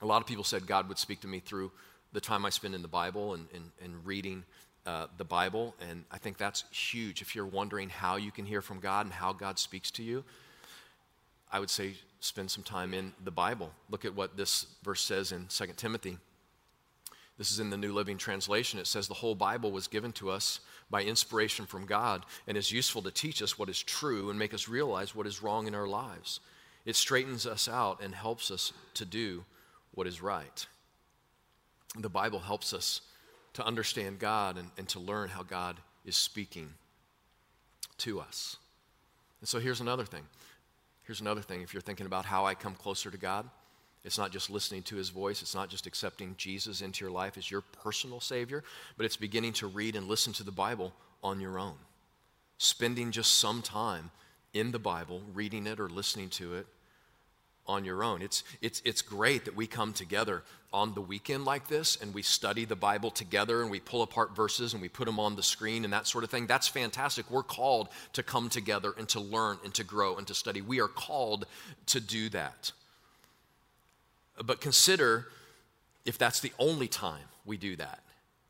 A 0.00 0.06
lot 0.06 0.22
of 0.22 0.26
people 0.26 0.44
said 0.44 0.66
God 0.66 0.88
would 0.88 0.98
speak 0.98 1.20
to 1.20 1.28
me 1.28 1.40
through 1.40 1.70
the 2.14 2.20
time 2.22 2.46
I 2.46 2.50
spend 2.50 2.74
in 2.74 2.80
the 2.80 2.88
Bible 2.88 3.34
and, 3.34 3.46
and, 3.54 3.70
and 3.84 4.04
reading 4.06 4.44
uh, 4.86 5.06
the 5.18 5.24
Bible, 5.24 5.74
and 5.88 6.04
I 6.10 6.18
think 6.18 6.38
that's 6.38 6.64
huge. 6.70 7.22
If 7.22 7.34
you're 7.34 7.46
wondering 7.46 7.88
how 7.88 8.16
you 8.16 8.30
can 8.30 8.46
hear 8.46 8.62
from 8.62 8.80
God 8.80 9.06
and 9.06 9.12
how 9.12 9.32
God 9.32 9.58
speaks 9.58 9.90
to 9.92 10.02
you, 10.02 10.24
I 11.52 11.60
would 11.60 11.70
say 11.70 11.94
spend 12.20 12.50
some 12.50 12.64
time 12.64 12.94
in 12.94 13.12
the 13.24 13.30
Bible. 13.30 13.72
Look 13.90 14.04
at 14.04 14.14
what 14.14 14.36
this 14.36 14.66
verse 14.82 15.00
says 15.00 15.32
in 15.32 15.46
2 15.48 15.66
Timothy. 15.76 16.18
This 17.38 17.50
is 17.50 17.60
in 17.60 17.70
the 17.70 17.76
New 17.78 17.94
Living 17.94 18.18
Translation. 18.18 18.78
It 18.78 18.86
says, 18.86 19.08
The 19.08 19.14
whole 19.14 19.34
Bible 19.34 19.72
was 19.72 19.88
given 19.88 20.12
to 20.12 20.30
us 20.30 20.60
by 20.90 21.02
inspiration 21.02 21.64
from 21.64 21.86
God 21.86 22.26
and 22.46 22.56
is 22.56 22.70
useful 22.70 23.00
to 23.02 23.10
teach 23.10 23.40
us 23.42 23.58
what 23.58 23.70
is 23.70 23.82
true 23.82 24.28
and 24.28 24.38
make 24.38 24.52
us 24.52 24.68
realize 24.68 25.14
what 25.14 25.26
is 25.26 25.42
wrong 25.42 25.66
in 25.66 25.74
our 25.74 25.86
lives. 25.86 26.40
It 26.84 26.96
straightens 26.96 27.46
us 27.46 27.68
out 27.68 28.02
and 28.02 28.14
helps 28.14 28.50
us 28.50 28.72
to 28.94 29.04
do 29.04 29.44
what 29.92 30.06
is 30.06 30.20
right. 30.20 30.66
The 31.98 32.08
Bible 32.08 32.40
helps 32.40 32.72
us 32.72 33.00
to 33.60 33.66
understand 33.66 34.18
God 34.18 34.58
and, 34.58 34.70
and 34.76 34.88
to 34.90 35.00
learn 35.00 35.28
how 35.28 35.42
God 35.42 35.76
is 36.04 36.16
speaking 36.16 36.70
to 37.98 38.20
us. 38.20 38.56
And 39.40 39.48
so 39.48 39.58
here's 39.58 39.80
another 39.80 40.04
thing. 40.04 40.22
Here's 41.04 41.20
another 41.20 41.40
thing. 41.40 41.62
If 41.62 41.74
you're 41.74 41.80
thinking 41.80 42.06
about 42.06 42.24
how 42.24 42.44
I 42.44 42.54
come 42.54 42.74
closer 42.74 43.10
to 43.10 43.18
God, 43.18 43.48
it's 44.04 44.18
not 44.18 44.30
just 44.30 44.48
listening 44.48 44.82
to 44.84 44.96
his 44.96 45.10
voice, 45.10 45.42
it's 45.42 45.54
not 45.54 45.68
just 45.68 45.86
accepting 45.86 46.34
Jesus 46.38 46.80
into 46.80 47.04
your 47.04 47.12
life 47.12 47.36
as 47.36 47.50
your 47.50 47.60
personal 47.60 48.20
Savior, 48.20 48.64
but 48.96 49.04
it's 49.04 49.16
beginning 49.16 49.52
to 49.54 49.66
read 49.66 49.96
and 49.96 50.08
listen 50.08 50.32
to 50.34 50.42
the 50.42 50.50
Bible 50.50 50.92
on 51.22 51.40
your 51.40 51.58
own. 51.58 51.74
Spending 52.56 53.10
just 53.10 53.34
some 53.34 53.60
time 53.60 54.10
in 54.54 54.70
the 54.70 54.78
Bible, 54.78 55.22
reading 55.34 55.66
it 55.66 55.80
or 55.80 55.88
listening 55.88 56.30
to 56.30 56.54
it 56.54 56.66
on 57.66 57.84
your 57.84 58.02
own. 58.02 58.22
It's, 58.22 58.42
it's, 58.60 58.80
it's 58.84 59.02
great 59.02 59.44
that 59.44 59.56
we 59.56 59.66
come 59.66 59.92
together 59.92 60.42
on 60.72 60.94
the 60.94 61.00
weekend 61.00 61.44
like 61.44 61.66
this 61.68 61.96
and 61.96 62.14
we 62.14 62.22
study 62.22 62.64
the 62.64 62.76
Bible 62.76 63.10
together 63.10 63.62
and 63.62 63.70
we 63.70 63.80
pull 63.80 64.02
apart 64.02 64.36
verses 64.36 64.72
and 64.72 64.80
we 64.80 64.88
put 64.88 65.06
them 65.06 65.18
on 65.18 65.34
the 65.34 65.42
screen 65.42 65.84
and 65.84 65.92
that 65.92 66.06
sort 66.06 66.22
of 66.22 66.30
thing. 66.30 66.46
That's 66.46 66.68
fantastic. 66.68 67.30
We're 67.30 67.42
called 67.42 67.88
to 68.12 68.22
come 68.22 68.48
together 68.48 68.94
and 68.96 69.08
to 69.10 69.20
learn 69.20 69.58
and 69.64 69.74
to 69.74 69.84
grow 69.84 70.16
and 70.16 70.26
to 70.28 70.34
study. 70.34 70.60
We 70.60 70.80
are 70.80 70.88
called 70.88 71.46
to 71.86 72.00
do 72.00 72.28
that. 72.30 72.72
But 74.44 74.60
consider 74.60 75.26
if 76.04 76.18
that's 76.18 76.40
the 76.40 76.52
only 76.58 76.88
time 76.88 77.24
we 77.44 77.56
do 77.56 77.76
that, 77.76 78.00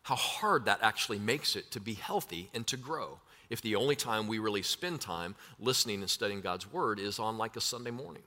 how 0.02 0.16
hard 0.16 0.66
that 0.66 0.80
actually 0.82 1.18
makes 1.18 1.56
it 1.56 1.70
to 1.72 1.80
be 1.80 1.94
healthy 1.94 2.50
and 2.54 2.66
to 2.66 2.76
grow. 2.76 3.18
If 3.48 3.62
the 3.62 3.76
only 3.76 3.96
time 3.96 4.28
we 4.28 4.38
really 4.38 4.62
spend 4.62 5.00
time 5.00 5.34
listening 5.58 6.00
and 6.00 6.10
studying 6.10 6.40
God's 6.40 6.70
Word 6.70 7.00
is 7.00 7.18
on 7.18 7.38
like 7.38 7.56
a 7.56 7.60
Sunday 7.60 7.90
morning. 7.90 8.22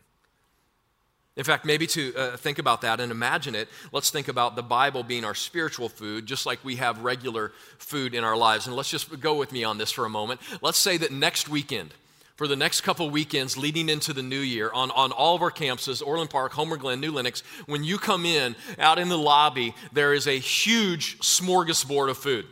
In 1.35 1.43
fact, 1.43 1.65
maybe 1.65 1.87
to 1.87 2.15
uh, 2.15 2.37
think 2.37 2.59
about 2.59 2.81
that 2.81 2.99
and 2.99 3.11
imagine 3.11 3.55
it, 3.55 3.67
let's 3.91 4.11
think 4.11 4.27
about 4.27 4.55
the 4.55 4.61
Bible 4.61 5.01
being 5.01 5.25
our 5.25 5.33
spiritual 5.33 5.89
food, 5.89 6.27
just 6.27 6.45
like 6.45 6.63
we 6.63 6.75
have 6.75 6.99
regular 6.99 7.51
food 7.79 8.13
in 8.13 8.23
our 8.23 8.37
lives. 8.37 8.67
And 8.67 8.75
let's 8.75 8.89
just 8.89 9.19
go 9.19 9.33
with 9.35 9.51
me 9.51 9.63
on 9.63 9.79
this 9.79 9.91
for 9.91 10.05
a 10.05 10.09
moment. 10.09 10.41
Let's 10.61 10.77
say 10.77 10.97
that 10.97 11.11
next 11.11 11.49
weekend, 11.49 11.95
for 12.35 12.47
the 12.47 12.55
next 12.55 12.81
couple 12.81 13.09
weekends 13.09 13.57
leading 13.57 13.89
into 13.89 14.13
the 14.13 14.21
new 14.21 14.39
year, 14.39 14.71
on, 14.73 14.91
on 14.91 15.11
all 15.11 15.35
of 15.35 15.41
our 15.41 15.51
campuses, 15.51 16.05
Orland 16.05 16.29
Park, 16.29 16.51
Homer 16.51 16.77
Glen, 16.77 16.99
New 16.99 17.11
Lenox, 17.11 17.41
when 17.65 17.83
you 17.83 17.97
come 17.97 18.25
in 18.25 18.55
out 18.77 18.99
in 18.99 19.09
the 19.09 19.17
lobby, 19.17 19.73
there 19.91 20.13
is 20.13 20.27
a 20.27 20.37
huge 20.37 21.19
smorgasbord 21.19 22.11
of 22.11 22.17
food. 22.17 22.45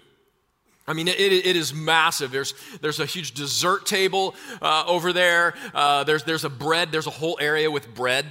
I 0.88 0.94
mean, 0.94 1.08
it, 1.08 1.20
it 1.20 1.56
is 1.56 1.74
massive. 1.74 2.32
There's, 2.32 2.56
there's 2.82 3.00
a 3.00 3.06
huge 3.06 3.34
dessert 3.34 3.86
table 3.86 4.36
uh, 4.62 4.84
over 4.88 5.14
there. 5.14 5.54
Uh, 5.74 6.04
there's, 6.04 6.24
there's 6.24 6.46
a 6.46 6.50
bread, 6.50 6.92
there's 6.92 7.08
a 7.08 7.12
whole 7.12 7.38
area 7.40 7.70
with 7.70 7.94
bread. 7.94 8.26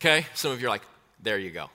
Okay? 0.00 0.26
Some 0.34 0.52
of 0.52 0.60
you 0.60 0.66
are 0.66 0.70
like, 0.70 0.82
there 1.22 1.38
you 1.38 1.50
go. 1.50 1.70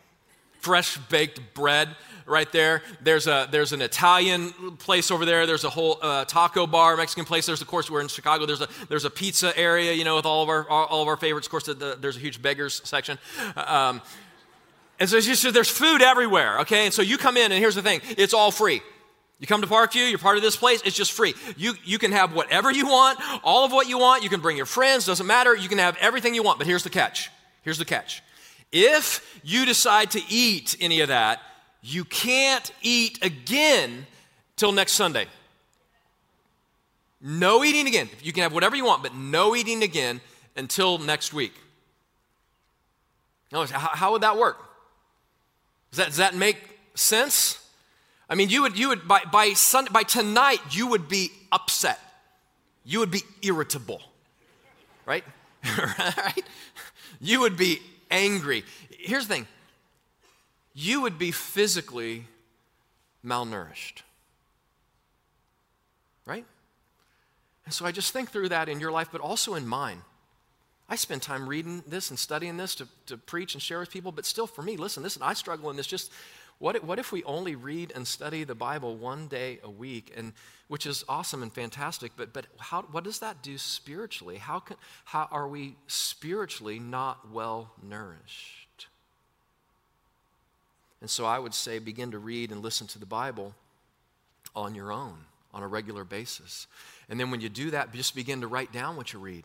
fresh 0.63 0.97
baked 1.09 1.53
bread 1.53 1.89
right 2.25 2.49
there. 2.53 2.81
There's, 3.01 3.27
a, 3.27 3.47
there's 3.51 3.73
an 3.73 3.81
Italian 3.81 4.51
place 4.77 5.11
over 5.11 5.25
there. 5.25 5.45
There's 5.45 5.65
a 5.65 5.69
whole 5.69 5.99
uh, 6.01 6.23
taco 6.23 6.65
bar, 6.65 6.95
Mexican 6.95 7.25
place. 7.25 7.45
There's, 7.45 7.61
of 7.61 7.67
course, 7.67 7.91
we're 7.91 7.99
in 7.99 8.07
Chicago. 8.07 8.45
There's 8.45 8.61
a, 8.61 8.69
there's 8.87 9.03
a 9.03 9.09
pizza 9.09 9.55
area, 9.57 9.91
you 9.91 10.05
know, 10.05 10.15
with 10.15 10.25
all 10.25 10.41
of 10.41 10.49
our, 10.49 10.67
all 10.69 11.01
of 11.01 11.07
our 11.09 11.17
favorites. 11.17 11.47
Of 11.47 11.51
course, 11.51 11.65
the, 11.65 11.73
the, 11.73 11.97
there's 11.99 12.15
a 12.15 12.19
huge 12.19 12.41
beggars 12.41 12.81
section. 12.85 13.19
Um, 13.57 14.01
and 14.99 15.09
so, 15.09 15.19
just, 15.19 15.53
there's 15.53 15.69
food 15.69 16.01
everywhere, 16.01 16.59
okay? 16.61 16.85
And 16.85 16.93
so 16.93 17.01
you 17.01 17.17
come 17.17 17.35
in, 17.35 17.51
and 17.51 17.59
here's 17.59 17.75
the 17.75 17.81
thing 17.81 17.99
it's 18.11 18.33
all 18.33 18.51
free. 18.51 18.81
You 19.39 19.47
come 19.47 19.59
to 19.61 19.67
Parkview, 19.67 20.09
you're 20.09 20.19
part 20.19 20.37
of 20.37 20.43
this 20.43 20.55
place, 20.55 20.81
it's 20.85 20.95
just 20.95 21.11
free. 21.11 21.33
You, 21.57 21.73
you 21.83 21.99
can 21.99 22.13
have 22.13 22.33
whatever 22.33 22.71
you 22.71 22.85
want, 22.85 23.19
all 23.43 23.65
of 23.65 23.73
what 23.73 23.89
you 23.89 23.97
want. 23.97 24.23
You 24.23 24.29
can 24.29 24.39
bring 24.39 24.55
your 24.55 24.65
friends, 24.65 25.05
doesn't 25.05 25.27
matter. 25.27 25.53
You 25.53 25.67
can 25.67 25.79
have 25.79 25.97
everything 25.99 26.33
you 26.33 26.43
want. 26.43 26.59
But 26.59 26.67
here's 26.67 26.83
the 26.83 26.89
catch. 26.89 27.29
Here's 27.63 27.77
the 27.77 27.85
catch. 27.85 28.21
If 28.71 29.39
you 29.43 29.65
decide 29.65 30.11
to 30.11 30.21
eat 30.29 30.75
any 30.79 31.01
of 31.01 31.07
that, 31.09 31.41
you 31.81 32.05
can't 32.05 32.71
eat 32.81 33.23
again 33.23 34.07
till 34.55 34.71
next 34.71 34.93
Sunday. 34.93 35.27
No 37.21 37.63
eating 37.63 37.87
again. 37.87 38.09
You 38.21 38.33
can 38.33 38.43
have 38.43 38.53
whatever 38.53 38.75
you 38.75 38.85
want, 38.85 39.03
but 39.03 39.15
no 39.15 39.55
eating 39.55 39.83
again 39.83 40.21
until 40.55 40.97
next 40.97 41.33
week. 41.33 41.53
How, 43.51 43.65
how 43.65 44.11
would 44.13 44.21
that 44.21 44.37
work? 44.37 44.57
Does 45.91 45.97
that, 45.97 46.07
does 46.07 46.17
that 46.17 46.35
make 46.35 46.57
sense? 46.95 47.59
I 48.29 48.35
mean, 48.35 48.49
you 48.49 48.63
would, 48.63 48.77
you 48.77 48.89
would 48.89 49.07
by, 49.07 49.21
by, 49.31 49.53
Sunday, 49.53 49.91
by 49.91 50.03
tonight, 50.03 50.59
you 50.71 50.87
would 50.87 51.07
be 51.07 51.31
upset. 51.51 51.99
You 52.83 52.99
would 52.99 53.11
be 53.11 53.21
irritable, 53.41 54.01
right? 55.05 55.23
right? 55.77 56.43
You 57.23 57.39
would 57.39 57.55
be 57.55 57.79
angry. 58.11 58.65
Here's 58.89 59.27
the 59.27 59.35
thing 59.35 59.47
you 60.75 61.01
would 61.01 61.17
be 61.17 61.31
physically 61.31 62.25
malnourished. 63.25 64.01
Right? 66.25 66.45
And 67.63 67.73
so 67.73 67.85
I 67.85 67.93
just 67.93 68.11
think 68.11 68.29
through 68.29 68.49
that 68.49 68.67
in 68.67 68.81
your 68.81 68.91
life, 68.91 69.07
but 69.09 69.21
also 69.21 69.55
in 69.55 69.65
mine. 69.65 70.01
I 70.89 70.97
spend 70.97 71.21
time 71.21 71.47
reading 71.47 71.81
this 71.87 72.09
and 72.09 72.19
studying 72.19 72.57
this 72.57 72.75
to, 72.75 72.87
to 73.05 73.15
preach 73.15 73.53
and 73.53 73.63
share 73.63 73.79
with 73.79 73.89
people, 73.89 74.11
but 74.11 74.25
still 74.25 74.45
for 74.45 74.61
me, 74.61 74.75
listen, 74.75 75.01
listen, 75.01 75.21
I 75.21 75.33
struggle 75.33 75.69
in 75.69 75.77
this. 75.77 75.87
Just 75.87 76.11
what 76.59 76.75
if, 76.75 76.83
what 76.83 76.99
if 76.99 77.11
we 77.11 77.23
only 77.23 77.55
read 77.55 77.91
and 77.95 78.07
study 78.07 78.43
the 78.43 78.55
Bible 78.55 78.95
one 78.95 79.27
day 79.27 79.59
a 79.63 79.69
week, 79.69 80.13
and 80.15 80.33
which 80.67 80.85
is 80.85 81.03
awesome 81.09 81.43
and 81.43 81.53
fantastic, 81.53 82.13
but, 82.15 82.33
but 82.33 82.45
how, 82.57 82.83
what 82.83 83.03
does 83.03 83.19
that 83.19 83.41
do 83.41 83.57
spiritually? 83.57 84.37
How, 84.37 84.59
can, 84.59 84.77
how 85.05 85.27
are 85.31 85.47
we 85.47 85.75
spiritually 85.87 86.79
not 86.79 87.31
well 87.31 87.71
nourished? 87.81 88.87
And 91.01 91.09
so 91.09 91.25
I 91.25 91.37
would 91.37 91.53
say 91.53 91.79
begin 91.79 92.11
to 92.11 92.19
read 92.19 92.51
and 92.51 92.61
listen 92.61 92.87
to 92.87 92.99
the 92.99 93.05
Bible 93.05 93.53
on 94.55 94.73
your 94.73 94.91
own 94.91 95.17
on 95.53 95.61
a 95.61 95.67
regular 95.67 96.03
basis. 96.03 96.67
And 97.09 97.19
then 97.19 97.29
when 97.29 97.41
you 97.41 97.49
do 97.49 97.71
that, 97.71 97.93
just 97.93 98.15
begin 98.15 98.41
to 98.41 98.47
write 98.47 98.71
down 98.71 98.95
what 98.95 99.13
you 99.13 99.19
read. 99.19 99.43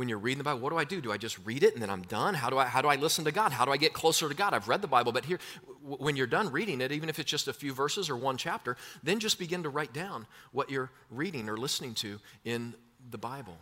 When 0.00 0.08
you're 0.08 0.16
reading 0.16 0.38
the 0.38 0.44
Bible, 0.44 0.60
what 0.60 0.70
do 0.70 0.78
I 0.78 0.84
do? 0.84 1.02
Do 1.02 1.12
I 1.12 1.18
just 1.18 1.38
read 1.44 1.62
it 1.62 1.74
and 1.74 1.82
then 1.82 1.90
I'm 1.90 2.00
done? 2.00 2.32
How 2.32 2.48
do 2.48 2.56
I, 2.56 2.64
how 2.64 2.80
do 2.80 2.88
I 2.88 2.96
listen 2.96 3.26
to 3.26 3.32
God? 3.32 3.52
How 3.52 3.66
do 3.66 3.70
I 3.70 3.76
get 3.76 3.92
closer 3.92 4.30
to 4.30 4.34
God? 4.34 4.54
I've 4.54 4.66
read 4.66 4.80
the 4.80 4.88
Bible, 4.88 5.12
but 5.12 5.26
here, 5.26 5.38
when 5.82 6.16
you're 6.16 6.26
done 6.26 6.50
reading 6.50 6.80
it, 6.80 6.90
even 6.90 7.10
if 7.10 7.18
it's 7.18 7.30
just 7.30 7.48
a 7.48 7.52
few 7.52 7.74
verses 7.74 8.08
or 8.08 8.16
one 8.16 8.38
chapter, 8.38 8.78
then 9.02 9.20
just 9.20 9.38
begin 9.38 9.62
to 9.64 9.68
write 9.68 9.92
down 9.92 10.26
what 10.52 10.70
you're 10.70 10.90
reading 11.10 11.50
or 11.50 11.58
listening 11.58 11.92
to 11.96 12.18
in 12.46 12.72
the 13.10 13.18
Bible. 13.18 13.58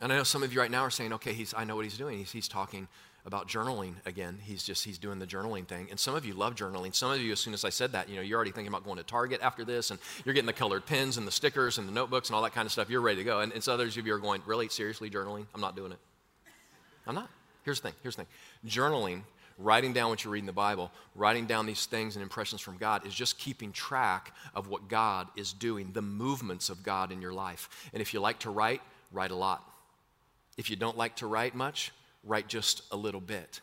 And 0.00 0.10
I 0.10 0.16
know 0.16 0.22
some 0.22 0.42
of 0.42 0.50
you 0.50 0.60
right 0.60 0.70
now 0.70 0.84
are 0.84 0.90
saying, 0.90 1.12
okay, 1.12 1.34
he's, 1.34 1.52
I 1.54 1.64
know 1.64 1.76
what 1.76 1.84
he's 1.84 1.98
doing. 1.98 2.16
He's, 2.16 2.32
he's 2.32 2.48
talking 2.48 2.88
about 3.28 3.46
journaling 3.46 3.92
again. 4.06 4.38
He's 4.42 4.64
just 4.64 4.84
he's 4.84 4.98
doing 4.98 5.18
the 5.18 5.26
journaling 5.26 5.66
thing. 5.66 5.86
And 5.90 6.00
some 6.00 6.14
of 6.14 6.24
you 6.24 6.32
love 6.32 6.54
journaling. 6.54 6.94
Some 6.94 7.12
of 7.12 7.20
you, 7.20 7.30
as 7.30 7.38
soon 7.38 7.54
as 7.54 7.62
I 7.62 7.68
said 7.68 7.92
that, 7.92 8.08
you 8.08 8.16
know, 8.16 8.22
you're 8.22 8.36
already 8.36 8.50
thinking 8.50 8.72
about 8.72 8.84
going 8.84 8.96
to 8.96 9.04
Target 9.04 9.40
after 9.42 9.64
this, 9.64 9.90
and 9.90 10.00
you're 10.24 10.34
getting 10.34 10.46
the 10.46 10.52
colored 10.52 10.86
pens 10.86 11.18
and 11.18 11.26
the 11.26 11.30
stickers 11.30 11.78
and 11.78 11.86
the 11.86 11.92
notebooks 11.92 12.30
and 12.30 12.36
all 12.36 12.42
that 12.42 12.54
kind 12.54 12.66
of 12.66 12.72
stuff. 12.72 12.90
You're 12.90 13.02
ready 13.02 13.18
to 13.18 13.24
go. 13.24 13.40
And, 13.40 13.52
and 13.52 13.62
so 13.62 13.74
others 13.74 13.96
of 13.98 14.06
you 14.06 14.14
are 14.14 14.18
going, 14.18 14.42
really 14.46 14.68
seriously 14.68 15.10
journaling? 15.10 15.46
I'm 15.54 15.60
not 15.60 15.76
doing 15.76 15.92
it. 15.92 15.98
I'm 17.06 17.14
not. 17.14 17.28
Here's 17.64 17.80
the 17.80 17.88
thing. 17.88 17.96
Here's 18.02 18.16
the 18.16 18.22
thing. 18.22 18.32
Journaling, 18.66 19.20
writing 19.58 19.92
down 19.92 20.08
what 20.08 20.24
you 20.24 20.30
read 20.30 20.40
in 20.40 20.46
the 20.46 20.52
Bible, 20.52 20.90
writing 21.14 21.46
down 21.46 21.66
these 21.66 21.84
things 21.84 22.16
and 22.16 22.22
impressions 22.22 22.62
from 22.62 22.78
God 22.78 23.06
is 23.06 23.14
just 23.14 23.38
keeping 23.38 23.72
track 23.72 24.32
of 24.54 24.68
what 24.68 24.88
God 24.88 25.28
is 25.36 25.52
doing, 25.52 25.90
the 25.92 26.02
movements 26.02 26.70
of 26.70 26.82
God 26.82 27.12
in 27.12 27.20
your 27.20 27.34
life. 27.34 27.68
And 27.92 28.00
if 28.00 28.14
you 28.14 28.20
like 28.20 28.38
to 28.40 28.50
write, 28.50 28.80
write 29.12 29.30
a 29.30 29.36
lot. 29.36 29.62
If 30.56 30.70
you 30.70 30.76
don't 30.76 30.96
like 30.96 31.16
to 31.16 31.26
write 31.26 31.54
much, 31.54 31.92
write 32.24 32.48
just 32.48 32.82
a 32.90 32.96
little 32.96 33.20
bit, 33.20 33.60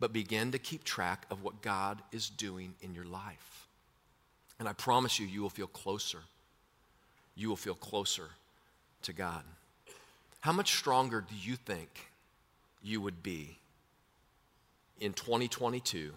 but 0.00 0.12
begin 0.12 0.52
to 0.52 0.58
keep 0.58 0.84
track 0.84 1.26
of 1.30 1.42
what 1.42 1.62
God 1.62 2.00
is 2.12 2.30
doing 2.30 2.74
in 2.80 2.94
your 2.94 3.04
life. 3.04 3.66
And 4.58 4.68
I 4.68 4.72
promise 4.72 5.18
you, 5.18 5.26
you 5.26 5.42
will 5.42 5.50
feel 5.50 5.66
closer. 5.66 6.18
You 7.34 7.48
will 7.48 7.56
feel 7.56 7.74
closer 7.74 8.30
to 9.02 9.12
God. 9.12 9.42
How 10.40 10.52
much 10.52 10.74
stronger 10.74 11.20
do 11.20 11.34
you 11.40 11.56
think 11.56 12.10
you 12.82 13.00
would 13.00 13.22
be 13.22 13.58
in 15.00 15.12
2022 15.12 16.12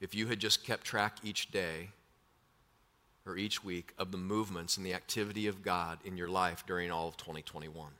if 0.00 0.14
you 0.14 0.26
had 0.26 0.38
just 0.38 0.64
kept 0.64 0.84
track 0.84 1.18
each 1.22 1.50
day 1.50 1.90
or 3.26 3.36
each 3.36 3.62
week 3.62 3.92
of 3.98 4.12
the 4.12 4.18
movements 4.18 4.76
and 4.76 4.84
the 4.84 4.94
activity 4.94 5.46
of 5.46 5.62
God 5.62 5.98
in 6.04 6.16
your 6.16 6.28
life 6.28 6.64
during 6.66 6.90
all 6.90 7.08
of 7.08 7.16
2021? 7.16 7.90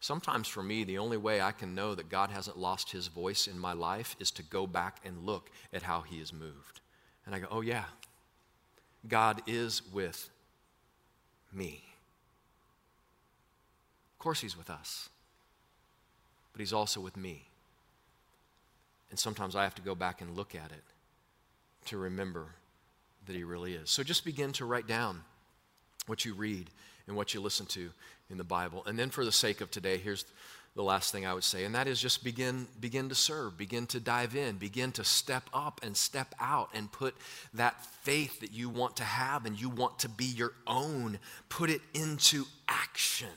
Sometimes 0.00 0.46
for 0.46 0.62
me, 0.62 0.84
the 0.84 0.98
only 0.98 1.16
way 1.16 1.40
I 1.40 1.52
can 1.52 1.74
know 1.74 1.94
that 1.94 2.08
God 2.08 2.30
hasn't 2.30 2.58
lost 2.58 2.92
his 2.92 3.08
voice 3.08 3.46
in 3.46 3.58
my 3.58 3.72
life 3.72 4.14
is 4.20 4.30
to 4.32 4.42
go 4.42 4.66
back 4.66 5.00
and 5.04 5.26
look 5.26 5.50
at 5.72 5.82
how 5.82 6.02
he 6.02 6.18
has 6.18 6.32
moved. 6.32 6.80
And 7.24 7.34
I 7.34 7.38
go, 7.40 7.46
oh, 7.50 7.60
yeah, 7.60 7.84
God 9.08 9.42
is 9.46 9.82
with 9.92 10.28
me. 11.52 11.82
Of 14.14 14.18
course, 14.18 14.40
he's 14.40 14.56
with 14.56 14.70
us, 14.70 15.08
but 16.52 16.60
he's 16.60 16.72
also 16.72 17.00
with 17.00 17.16
me. 17.16 17.44
And 19.10 19.18
sometimes 19.18 19.56
I 19.56 19.62
have 19.64 19.74
to 19.76 19.82
go 19.82 19.94
back 19.94 20.20
and 20.20 20.36
look 20.36 20.54
at 20.54 20.72
it 20.72 20.84
to 21.86 21.96
remember 21.96 22.46
that 23.26 23.36
he 23.36 23.44
really 23.44 23.74
is. 23.74 23.90
So 23.90 24.02
just 24.02 24.24
begin 24.24 24.52
to 24.52 24.64
write 24.64 24.86
down 24.86 25.22
what 26.06 26.24
you 26.24 26.34
read 26.34 26.70
and 27.06 27.16
what 27.16 27.34
you 27.34 27.40
listen 27.40 27.66
to 27.66 27.90
in 28.30 28.38
the 28.38 28.44
Bible. 28.44 28.82
And 28.86 28.98
then 28.98 29.10
for 29.10 29.24
the 29.24 29.32
sake 29.32 29.60
of 29.60 29.70
today, 29.70 29.98
here's 29.98 30.24
the 30.74 30.82
last 30.82 31.10
thing 31.10 31.24
I 31.24 31.32
would 31.32 31.44
say, 31.44 31.64
and 31.64 31.74
that 31.74 31.86
is 31.86 32.00
just 32.00 32.22
begin 32.22 32.66
begin 32.80 33.08
to 33.08 33.14
serve, 33.14 33.56
begin 33.56 33.86
to 33.86 34.00
dive 34.00 34.36
in, 34.36 34.56
begin 34.56 34.92
to 34.92 35.04
step 35.04 35.48
up 35.54 35.80
and 35.82 35.96
step 35.96 36.34
out 36.38 36.68
and 36.74 36.92
put 36.92 37.14
that 37.54 37.82
faith 38.02 38.40
that 38.40 38.52
you 38.52 38.68
want 38.68 38.96
to 38.96 39.04
have 39.04 39.46
and 39.46 39.58
you 39.58 39.70
want 39.70 39.98
to 40.00 40.08
be 40.08 40.26
your 40.26 40.52
own, 40.66 41.18
put 41.48 41.70
it 41.70 41.80
into 41.94 42.44
action. 42.68 43.28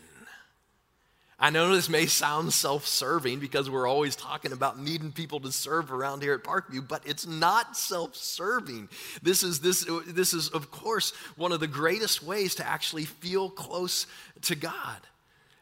I 1.41 1.51
know 1.51 1.73
this 1.73 1.87
may 1.87 2.05
sound 2.05 2.51
self 2.51 2.85
serving 2.85 3.39
because 3.39 3.69
we're 3.69 3.87
always 3.87 4.15
talking 4.15 4.51
about 4.51 4.77
needing 4.77 5.13
people 5.13 5.39
to 5.41 5.51
serve 5.53 5.91
around 5.91 6.21
here 6.21 6.33
at 6.33 6.43
Parkview, 6.43 6.85
but 6.85 7.01
it's 7.05 7.25
not 7.25 7.77
self 7.77 8.15
serving. 8.15 8.89
This 9.21 9.41
is, 9.41 9.61
this, 9.61 9.87
this 10.05 10.33
is, 10.33 10.49
of 10.49 10.69
course, 10.69 11.11
one 11.37 11.53
of 11.53 11.61
the 11.61 11.67
greatest 11.67 12.23
ways 12.23 12.55
to 12.55 12.67
actually 12.67 13.05
feel 13.05 13.49
close 13.49 14.05
to 14.43 14.55
God. 14.55 14.97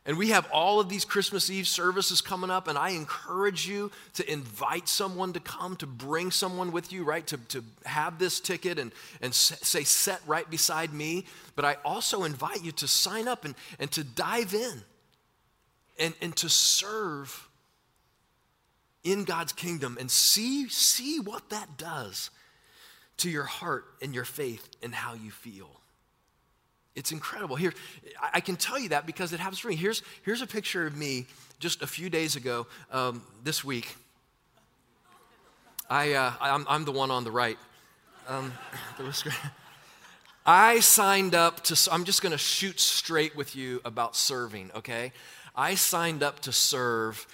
And 0.08 0.18
we 0.18 0.30
have 0.30 0.50
all 0.52 0.80
of 0.80 0.90
these 0.90 1.06
Christmas 1.06 1.50
Eve 1.52 1.68
services 1.68 2.22
coming 2.22 2.50
up, 2.50 2.68
and 2.68 2.78
I 2.78 2.92
encourage 2.92 3.68
you 3.68 3.92
to 4.13 4.32
invite 4.32 4.88
someone 4.88 5.34
to 5.34 5.40
come, 5.42 5.76
to 5.76 5.86
bring 5.86 6.32
someone 6.32 6.72
with 6.72 6.92
you, 6.94 7.04
right? 7.04 7.28
To, 7.28 7.38
to 7.50 7.63
have 7.86 8.18
this 8.18 8.40
ticket 8.40 8.80
and, 8.80 8.94
and 9.22 9.36
say, 9.36 9.84
set 9.84 10.22
right 10.26 10.50
beside 10.50 10.94
me. 10.94 11.26
But 11.56 11.66
I 11.66 11.76
also 11.84 12.24
invite 12.24 12.63
you 12.63 12.72
to 12.72 12.88
sign 12.88 13.28
up 13.28 13.44
and, 13.46 13.54
and 13.80 13.92
to 13.92 14.04
dive 14.04 14.56
in 14.56 14.82
and, 15.99 16.13
and 16.21 16.36
to 16.38 16.49
serve 16.49 17.47
in 19.03 19.23
God's 19.23 19.53
kingdom 19.53 19.97
and 19.99 20.10
see, 20.12 20.67
see 20.69 21.19
what 21.19 21.49
that 21.49 21.77
does 21.77 22.29
to 23.17 23.29
your 23.29 23.43
heart 23.43 23.86
and 24.01 24.13
your 24.13 24.25
faith 24.25 24.69
and 24.83 24.93
how 24.93 25.13
you 25.13 25.31
feel. 25.31 25.69
It's 26.95 27.12
incredible. 27.12 27.55
Here, 27.55 27.73
I 28.33 28.39
can 28.39 28.55
tell 28.55 28.79
you 28.79 28.89
that 28.89 29.05
because 29.05 29.31
it 29.31 29.39
happens 29.39 29.60
for 29.60 29.67
me. 29.67 29.75
Here's, 29.75 30.01
here's 30.23 30.41
a 30.41 30.47
picture 30.47 30.88
of 30.88 30.95
me 30.97 31.27
just 31.60 31.81
a 31.81 31.88
few 31.88 32.10
days 32.10 32.36
ago 32.36 32.65
um, 32.91 33.21
this 33.43 33.63
week. 33.63 33.95
I, 35.89 36.13
uh, 36.13 36.33
I'm, 36.41 36.65
I'm, 36.67 36.86
the 36.86 36.91
one 36.91 37.12
on 37.12 37.23
the 37.23 37.31
right. 37.31 37.57
Um, 38.27 38.51
I 40.45 40.79
signed 40.79 41.36
up 41.36 41.63
to, 41.65 41.89
I'm 41.91 42.03
just 42.03 42.21
going 42.21 42.31
to 42.31 42.38
shoot 42.38 42.79
straight 42.79 43.36
with 43.36 43.55
you 43.55 43.79
about 43.86 44.15
serving, 44.15 44.71
okay? 44.75 45.13
I 45.58 45.74
signed 45.74 46.22
up 46.22 46.39
to 46.41 46.52
serve 46.52 47.28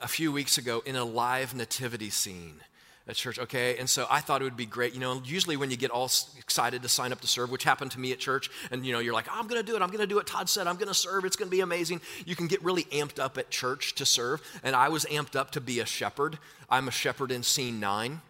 a 0.00 0.08
few 0.08 0.32
weeks 0.32 0.56
ago 0.56 0.82
in 0.86 0.96
a 0.96 1.04
live 1.04 1.54
nativity 1.54 2.10
scene. 2.10 2.62
at 3.08 3.14
church, 3.14 3.38
okay? 3.38 3.76
And 3.78 3.88
so 3.88 4.06
I 4.10 4.20
thought 4.20 4.40
it 4.40 4.44
would 4.44 4.56
be 4.56 4.66
great. 4.66 4.94
You 4.94 5.00
know, 5.00 5.22
usually 5.24 5.56
when 5.56 5.70
you 5.70 5.76
get 5.76 5.90
all 5.90 6.10
excited 6.38 6.82
to 6.82 6.88
sign 6.88 7.12
up 7.12 7.20
to 7.20 7.26
serve, 7.26 7.50
which 7.50 7.64
happened 7.64 7.92
to 7.92 8.00
me 8.00 8.12
at 8.12 8.18
church, 8.18 8.50
and 8.70 8.84
you 8.84 8.92
know, 8.92 8.98
you're 8.98 9.14
like, 9.14 9.28
I'm 9.30 9.46
gonna 9.46 9.62
do 9.62 9.76
it, 9.76 9.82
I'm 9.82 9.90
gonna 9.90 10.06
do 10.06 10.16
what 10.16 10.26
Todd 10.26 10.48
said, 10.48 10.66
I'm 10.66 10.76
gonna 10.76 10.94
serve, 10.94 11.24
it's 11.24 11.36
gonna 11.36 11.50
be 11.50 11.60
amazing. 11.60 12.00
You 12.24 12.34
can 12.34 12.48
get 12.48 12.62
really 12.64 12.84
amped 12.84 13.18
up 13.20 13.38
at 13.38 13.50
church 13.50 13.94
to 13.96 14.06
serve, 14.06 14.42
and 14.62 14.74
I 14.74 14.88
was 14.88 15.04
amped 15.04 15.36
up 15.36 15.52
to 15.52 15.60
be 15.60 15.80
a 15.80 15.86
shepherd. 15.86 16.38
I'm 16.68 16.88
a 16.88 16.92
shepherd 16.92 17.30
in 17.30 17.42
scene 17.42 17.78
nine. 17.78 18.22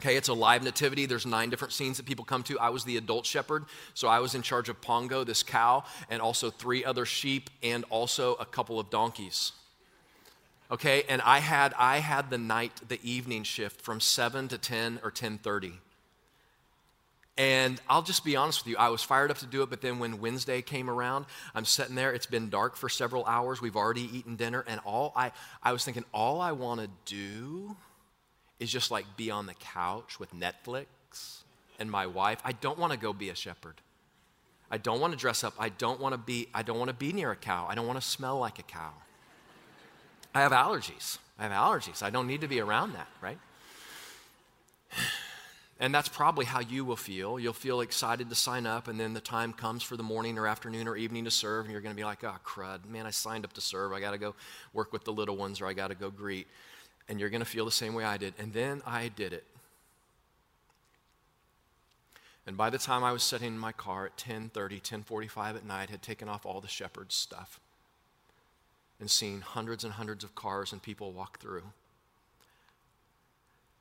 Okay, 0.00 0.16
it's 0.16 0.28
a 0.28 0.34
live 0.34 0.62
nativity. 0.62 1.04
There's 1.04 1.26
nine 1.26 1.50
different 1.50 1.74
scenes 1.74 1.98
that 1.98 2.06
people 2.06 2.24
come 2.24 2.42
to. 2.44 2.58
I 2.58 2.70
was 2.70 2.84
the 2.84 2.96
adult 2.96 3.26
shepherd, 3.26 3.66
so 3.92 4.08
I 4.08 4.20
was 4.20 4.34
in 4.34 4.40
charge 4.40 4.70
of 4.70 4.80
Pongo, 4.80 5.24
this 5.24 5.42
cow, 5.42 5.84
and 6.08 6.22
also 6.22 6.48
three 6.48 6.84
other 6.86 7.04
sheep, 7.04 7.50
and 7.62 7.84
also 7.90 8.34
a 8.36 8.46
couple 8.46 8.80
of 8.80 8.88
donkeys 8.88 9.52
okay 10.70 11.02
and 11.08 11.20
i 11.22 11.38
had 11.38 11.74
i 11.78 11.98
had 11.98 12.30
the 12.30 12.38
night 12.38 12.72
the 12.88 13.00
evening 13.02 13.42
shift 13.42 13.80
from 13.80 14.00
7 14.00 14.48
to 14.48 14.58
10 14.58 15.00
or 15.02 15.10
10.30 15.10 15.72
and 17.36 17.80
i'll 17.88 18.02
just 18.02 18.24
be 18.24 18.36
honest 18.36 18.64
with 18.64 18.70
you 18.70 18.76
i 18.78 18.88
was 18.88 19.02
fired 19.02 19.30
up 19.30 19.38
to 19.38 19.46
do 19.46 19.62
it 19.62 19.70
but 19.70 19.80
then 19.80 19.98
when 19.98 20.20
wednesday 20.20 20.62
came 20.62 20.88
around 20.88 21.26
i'm 21.54 21.64
sitting 21.64 21.94
there 21.94 22.12
it's 22.12 22.26
been 22.26 22.48
dark 22.48 22.76
for 22.76 22.88
several 22.88 23.24
hours 23.26 23.60
we've 23.60 23.76
already 23.76 24.16
eaten 24.16 24.36
dinner 24.36 24.64
and 24.68 24.80
all 24.84 25.12
i 25.16 25.32
i 25.62 25.72
was 25.72 25.84
thinking 25.84 26.04
all 26.12 26.40
i 26.40 26.52
want 26.52 26.80
to 26.80 26.88
do 27.04 27.76
is 28.60 28.70
just 28.70 28.90
like 28.90 29.04
be 29.16 29.30
on 29.30 29.46
the 29.46 29.54
couch 29.54 30.20
with 30.20 30.32
netflix 30.32 30.86
and 31.78 31.90
my 31.90 32.06
wife 32.06 32.40
i 32.44 32.52
don't 32.52 32.78
want 32.78 32.92
to 32.92 32.98
go 32.98 33.12
be 33.12 33.28
a 33.28 33.34
shepherd 33.34 33.80
i 34.70 34.78
don't 34.78 35.00
want 35.00 35.12
to 35.12 35.18
dress 35.18 35.42
up 35.42 35.54
i 35.58 35.68
don't 35.68 36.00
want 36.00 36.12
to 36.12 36.18
be 36.18 36.46
i 36.54 36.62
don't 36.62 36.78
want 36.78 36.88
to 36.88 36.94
be 36.94 37.12
near 37.12 37.32
a 37.32 37.36
cow 37.36 37.66
i 37.68 37.74
don't 37.74 37.86
want 37.86 38.00
to 38.00 38.06
smell 38.06 38.38
like 38.38 38.58
a 38.58 38.62
cow 38.62 38.92
I 40.34 40.42
have 40.42 40.52
allergies. 40.52 41.18
I 41.38 41.44
have 41.44 41.52
allergies. 41.52 42.02
I 42.02 42.10
don't 42.10 42.26
need 42.26 42.42
to 42.42 42.48
be 42.48 42.60
around 42.60 42.92
that, 42.92 43.08
right? 43.20 43.38
And 45.82 45.94
that's 45.94 46.10
probably 46.10 46.44
how 46.44 46.60
you 46.60 46.84
will 46.84 46.94
feel. 46.94 47.40
You'll 47.40 47.54
feel 47.54 47.80
excited 47.80 48.28
to 48.28 48.34
sign 48.34 48.66
up, 48.66 48.86
and 48.86 49.00
then 49.00 49.14
the 49.14 49.20
time 49.20 49.54
comes 49.54 49.82
for 49.82 49.96
the 49.96 50.02
morning 50.02 50.36
or 50.36 50.46
afternoon 50.46 50.86
or 50.86 50.94
evening 50.94 51.24
to 51.24 51.30
serve, 51.30 51.64
and 51.64 51.72
you're 51.72 51.80
going 51.80 51.94
to 51.94 51.98
be 51.98 52.04
like, 52.04 52.22
oh, 52.22 52.36
crud, 52.44 52.84
man, 52.84 53.06
I 53.06 53.10
signed 53.10 53.46
up 53.46 53.54
to 53.54 53.62
serve. 53.62 53.94
I 53.94 53.98
got 53.98 54.10
to 54.10 54.18
go 54.18 54.34
work 54.74 54.92
with 54.92 55.04
the 55.04 55.12
little 55.14 55.38
ones, 55.38 55.62
or 55.62 55.66
I 55.66 55.72
got 55.72 55.88
to 55.88 55.94
go 55.94 56.10
greet. 56.10 56.48
And 57.10 57.20
you're 57.20 57.28
going 57.28 57.40
to 57.40 57.46
feel 57.46 57.66
the 57.66 57.70
same 57.70 57.92
way 57.92 58.04
I 58.04 58.16
did. 58.16 58.32
And 58.38 58.54
then 58.54 58.80
I 58.86 59.08
did 59.08 59.34
it. 59.34 59.44
And 62.46 62.56
by 62.56 62.70
the 62.70 62.78
time 62.78 63.04
I 63.04 63.12
was 63.12 63.22
sitting 63.22 63.48
in 63.48 63.58
my 63.58 63.72
car 63.72 64.06
at 64.06 64.16
10:30, 64.16 64.80
10:45 64.80 65.56
at 65.56 65.64
night, 65.64 65.90
had 65.90 66.02
taken 66.02 66.28
off 66.28 66.46
all 66.46 66.60
the 66.60 66.68
shepherd's 66.68 67.14
stuff 67.14 67.60
and 68.98 69.10
seen 69.10 69.40
hundreds 69.40 69.84
and 69.84 69.94
hundreds 69.94 70.24
of 70.24 70.34
cars 70.34 70.72
and 70.72 70.82
people 70.82 71.12
walk 71.12 71.38
through. 71.40 71.64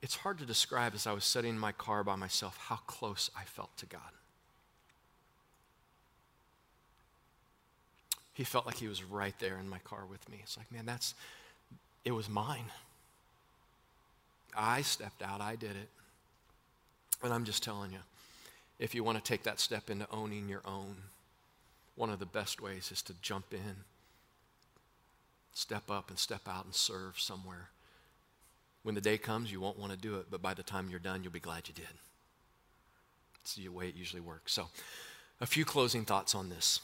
It's 0.02 0.16
hard 0.18 0.38
to 0.40 0.46
describe 0.46 0.94
as 0.96 1.06
I 1.06 1.12
was 1.12 1.26
sitting 1.26 1.52
in 1.52 1.60
my 1.60 1.72
car 1.72 2.04
by 2.04 2.16
myself 2.16 2.58
how 2.58 2.78
close 2.88 3.30
I 3.38 3.44
felt 3.44 3.76
to 3.78 3.86
God. 3.86 4.02
He 8.34 8.46
felt 8.46 8.66
like 8.66 8.78
he 8.78 8.88
was 8.88 9.04
right 9.04 9.38
there 9.40 9.60
in 9.60 9.68
my 9.68 9.80
car 9.80 10.06
with 10.10 10.30
me. 10.30 10.40
It's 10.42 10.58
like, 10.58 10.72
man, 10.72 10.86
that's, 10.86 11.14
it 12.06 12.12
was 12.12 12.30
mine. 12.30 12.72
I 14.56 14.82
stepped 14.82 15.22
out, 15.22 15.42
I 15.42 15.56
did 15.56 15.72
it. 15.72 15.90
And 17.24 17.34
I'm 17.34 17.44
just 17.44 17.64
telling 17.64 17.92
you, 17.92 18.00
if 18.80 18.96
you 18.96 19.04
want 19.04 19.18
to 19.18 19.24
take 19.24 19.44
that 19.44 19.60
step 19.60 19.90
into 19.90 20.08
owning 20.12 20.48
your 20.48 20.62
own, 20.66 20.96
one 21.96 22.10
of 22.10 22.20
the 22.20 22.26
best 22.26 22.62
ways 22.62 22.92
is 22.92 23.02
to 23.04 23.14
jump 23.22 23.54
in 23.54 23.84
step 25.60 25.92
up 25.92 26.10
and 26.10 26.18
step 26.18 26.48
out 26.48 26.66
and 26.66 26.74
serve 26.74 27.20
somewhere. 27.20 27.70
When 28.84 28.96
the 28.96 29.02
day 29.02 29.18
comes, 29.18 29.52
you 29.52 29.60
won't 29.60 29.78
want 29.78 29.92
to 29.92 29.98
do 29.98 30.16
it, 30.16 30.28
but 30.32 30.42
by 30.42 30.54
the 30.54 30.64
time 30.64 30.90
you're 30.90 31.00
done, 31.00 31.22
you'll 31.22 31.34
be 31.34 31.40
glad 31.40 31.68
you 31.68 31.74
did. 31.74 31.90
It's 33.42 33.56
the 33.56 33.68
way 33.70 33.90
it 33.90 33.96
usually 33.96 34.22
works. 34.22 34.54
So, 34.54 34.68
a 35.42 35.46
few 35.46 35.66
closing 35.66 36.06
thoughts 36.06 36.34
on 36.36 36.50
this. 36.50 36.80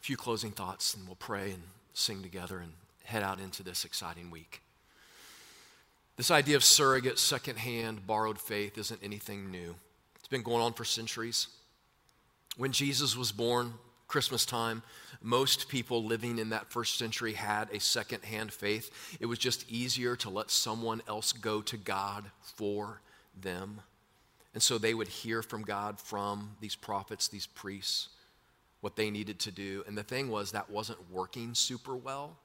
A 0.00 0.02
few 0.02 0.16
closing 0.16 0.50
thoughts, 0.50 0.94
and 0.94 1.06
we'll 1.06 1.16
pray 1.16 1.52
and 1.52 1.62
sing 1.94 2.22
together 2.22 2.58
and 2.58 2.72
head 3.04 3.22
out 3.22 3.38
into 3.38 3.62
this 3.62 3.84
exciting 3.84 4.30
week. 4.30 4.60
This 6.16 6.30
idea 6.30 6.56
of 6.56 6.64
surrogate, 6.64 7.18
secondhand, 7.18 8.06
borrowed 8.06 8.38
faith 8.38 8.76
isn't 8.78 9.02
anything 9.02 9.50
new. 9.50 9.74
It's 10.16 10.28
been 10.28 10.42
going 10.42 10.62
on 10.62 10.74
for 10.74 10.84
centuries. 10.84 11.48
When 12.56 12.72
Jesus 12.72 13.16
was 13.16 13.32
born, 13.32 13.74
Christmas 14.08 14.44
time, 14.44 14.82
most 15.22 15.68
people 15.68 16.04
living 16.04 16.38
in 16.38 16.50
that 16.50 16.70
first 16.70 16.98
century 16.98 17.32
had 17.32 17.70
a 17.72 17.80
second-hand 17.80 18.52
faith. 18.52 19.16
It 19.20 19.26
was 19.26 19.38
just 19.38 19.70
easier 19.70 20.14
to 20.16 20.28
let 20.28 20.50
someone 20.50 21.00
else 21.08 21.32
go 21.32 21.62
to 21.62 21.78
God 21.78 22.30
for 22.42 23.00
them. 23.40 23.80
And 24.52 24.62
so 24.62 24.76
they 24.76 24.92
would 24.92 25.08
hear 25.08 25.42
from 25.42 25.62
God 25.62 25.98
from 25.98 26.56
these 26.60 26.74
prophets, 26.76 27.28
these 27.28 27.46
priests, 27.46 28.10
what 28.82 28.96
they 28.96 29.10
needed 29.10 29.38
to 29.40 29.50
do. 29.50 29.82
And 29.86 29.96
the 29.96 30.02
thing 30.02 30.28
was, 30.28 30.52
that 30.52 30.68
wasn't 30.68 30.98
working 31.10 31.54
super 31.54 31.96
well 31.96 32.36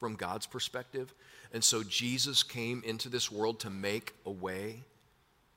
from 0.00 0.16
God's 0.16 0.46
perspective. 0.46 1.14
And 1.52 1.62
so 1.62 1.84
Jesus 1.84 2.42
came 2.42 2.82
into 2.84 3.08
this 3.08 3.30
world 3.30 3.60
to 3.60 3.70
make 3.70 4.14
a 4.26 4.30
way 4.30 4.82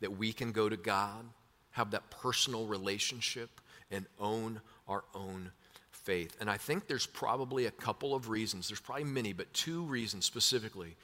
that 0.01 0.17
we 0.17 0.33
can 0.33 0.51
go 0.51 0.69
to 0.69 0.77
God, 0.77 1.25
have 1.71 1.91
that 1.91 2.11
personal 2.11 2.67
relationship, 2.67 3.61
and 3.89 4.05
own 4.19 4.59
our 4.87 5.05
own 5.15 5.51
faith. 5.91 6.35
And 6.41 6.49
I 6.49 6.57
think 6.57 6.87
there's 6.87 7.05
probably 7.05 7.65
a 7.65 7.71
couple 7.71 8.13
of 8.13 8.29
reasons, 8.29 8.67
there's 8.67 8.81
probably 8.81 9.05
many, 9.05 9.31
but 9.33 9.51
two 9.53 9.83
reasons 9.83 10.25
specifically 10.25 10.95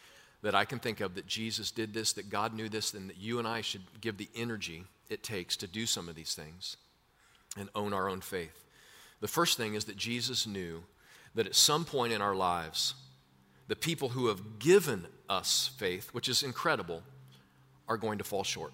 that 0.41 0.55
I 0.55 0.65
can 0.65 0.79
think 0.79 0.99
of 0.99 1.15
that 1.15 1.27
Jesus 1.27 1.71
did 1.71 1.93
this, 1.93 2.13
that 2.13 2.29
God 2.29 2.53
knew 2.53 2.69
this, 2.69 2.93
and 2.93 3.09
that 3.09 3.17
you 3.17 3.39
and 3.39 3.47
I 3.47 3.61
should 3.61 3.81
give 4.01 4.17
the 4.17 4.29
energy 4.35 4.83
it 5.09 5.23
takes 5.23 5.57
to 5.57 5.67
do 5.67 5.85
some 5.85 6.07
of 6.07 6.15
these 6.15 6.35
things 6.35 6.77
and 7.57 7.69
own 7.75 7.93
our 7.93 8.09
own 8.09 8.21
faith. 8.21 8.65
The 9.21 9.27
first 9.27 9.57
thing 9.57 9.73
is 9.73 9.85
that 9.85 9.97
Jesus 9.97 10.47
knew 10.47 10.83
that 11.35 11.47
at 11.47 11.55
some 11.55 11.83
point 11.85 12.13
in 12.13 12.21
our 12.21 12.35
lives, 12.35 12.93
the 13.69 13.75
people 13.75 14.09
who 14.09 14.27
have 14.27 14.57
given 14.57 15.05
us 15.29 15.69
faith, 15.77 16.09
which 16.11 16.27
is 16.27 16.41
incredible, 16.41 17.03
are 17.87 17.97
going 17.97 18.17
to 18.17 18.23
fall 18.23 18.43
short 18.43 18.73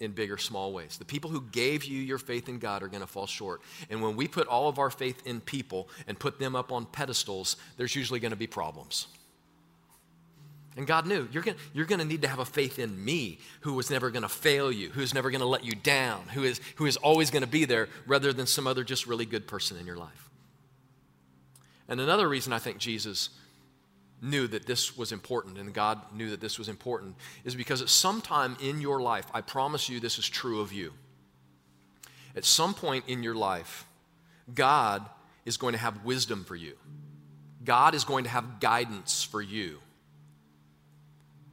in 0.00 0.12
big 0.12 0.32
or 0.32 0.38
small 0.38 0.72
ways. 0.72 0.96
The 0.96 1.04
people 1.04 1.30
who 1.30 1.42
gave 1.42 1.84
you 1.84 2.00
your 2.00 2.18
faith 2.18 2.48
in 2.48 2.58
God 2.58 2.82
are 2.82 2.88
going 2.88 3.02
to 3.02 3.06
fall 3.06 3.26
short. 3.26 3.60
And 3.90 4.02
when 4.02 4.16
we 4.16 4.26
put 4.26 4.48
all 4.48 4.68
of 4.68 4.78
our 4.78 4.88
faith 4.88 5.26
in 5.26 5.42
people 5.42 5.90
and 6.06 6.18
put 6.18 6.38
them 6.38 6.56
up 6.56 6.72
on 6.72 6.86
pedestals, 6.86 7.56
there's 7.76 7.94
usually 7.94 8.20
going 8.20 8.30
to 8.30 8.36
be 8.36 8.46
problems. 8.46 9.06
And 10.74 10.86
God 10.86 11.06
knew 11.06 11.28
you're 11.30 11.42
going 11.42 11.58
you're 11.74 11.84
to 11.84 12.04
need 12.06 12.22
to 12.22 12.28
have 12.28 12.38
a 12.38 12.46
faith 12.46 12.78
in 12.78 13.04
me 13.04 13.38
who 13.60 13.74
was 13.74 13.90
never 13.90 14.10
going 14.10 14.22
to 14.22 14.30
fail 14.30 14.72
you, 14.72 14.88
who's 14.88 15.12
never 15.12 15.30
going 15.30 15.42
to 15.42 15.46
let 15.46 15.62
you 15.62 15.74
down, 15.74 16.22
who 16.32 16.42
is, 16.42 16.58
who 16.76 16.86
is 16.86 16.96
always 16.96 17.30
going 17.30 17.42
to 17.42 17.48
be 17.48 17.66
there 17.66 17.90
rather 18.06 18.32
than 18.32 18.46
some 18.46 18.66
other 18.66 18.82
just 18.82 19.06
really 19.06 19.26
good 19.26 19.46
person 19.46 19.76
in 19.76 19.84
your 19.84 19.98
life. 19.98 20.30
And 21.86 22.00
another 22.00 22.26
reason 22.26 22.54
I 22.54 22.58
think 22.58 22.78
Jesus 22.78 23.28
knew 24.22 24.46
that 24.46 24.66
this 24.66 24.96
was 24.96 25.10
important 25.10 25.58
and 25.58 25.74
God 25.74 26.00
knew 26.14 26.30
that 26.30 26.40
this 26.40 26.58
was 26.58 26.68
important 26.68 27.16
is 27.44 27.56
because 27.56 27.82
at 27.82 27.88
some 27.88 28.22
time 28.22 28.56
in 28.62 28.80
your 28.80 29.02
life, 29.02 29.26
I 29.34 29.40
promise 29.40 29.88
you 29.88 29.98
this 29.98 30.18
is 30.18 30.28
true 30.28 30.60
of 30.60 30.72
you. 30.72 30.92
At 32.36 32.44
some 32.44 32.72
point 32.72 33.04
in 33.08 33.22
your 33.22 33.34
life, 33.34 33.84
God 34.54 35.04
is 35.44 35.56
going 35.56 35.72
to 35.72 35.78
have 35.78 36.04
wisdom 36.04 36.44
for 36.44 36.54
you. 36.54 36.74
God 37.64 37.94
is 37.94 38.04
going 38.04 38.24
to 38.24 38.30
have 38.30 38.60
guidance 38.60 39.22
for 39.24 39.42
you 39.42 39.80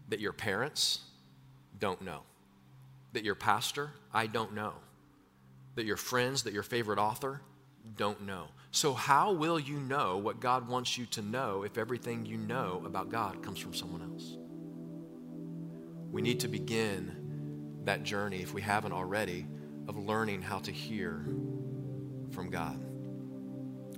that 0.10 0.20
your 0.20 0.34
parents 0.34 1.00
don't 1.80 2.02
know, 2.02 2.22
that 3.14 3.24
your 3.24 3.36
pastor, 3.36 3.92
I 4.14 4.28
don't 4.28 4.54
know, 4.54 4.74
that 5.76 5.86
your 5.86 5.98
friends, 5.98 6.44
that 6.44 6.54
your 6.54 6.64
favorite 6.64 7.00
author 7.00 7.42
don't 7.98 8.22
know. 8.26 8.46
So, 8.72 8.94
how 8.94 9.32
will 9.32 9.60
you 9.60 9.80
know 9.80 10.18
what 10.18 10.40
God 10.40 10.68
wants 10.68 10.98
you 10.98 11.06
to 11.08 11.22
know 11.24 11.64
if 11.64 11.78
everything 11.78 12.26
you 12.26 12.38
know 12.38 12.84
about 12.86 13.10
God 13.10 13.42
comes 13.42 13.58
from 13.58 13.74
someone 13.74 14.04
else? 14.04 14.38
We 16.12 16.22
need 16.22 16.40
to 16.42 16.48
begin 16.48 17.82
that 17.86 18.04
journey, 18.04 18.42
if 18.42 18.54
we 18.54 18.62
haven't 18.62 18.92
already, 18.92 19.48
of 19.88 19.98
learning 19.98 20.44
how 20.44 20.60
to 20.60 20.72
hear 20.72 21.26
from 22.32 22.52
God. 22.52 22.80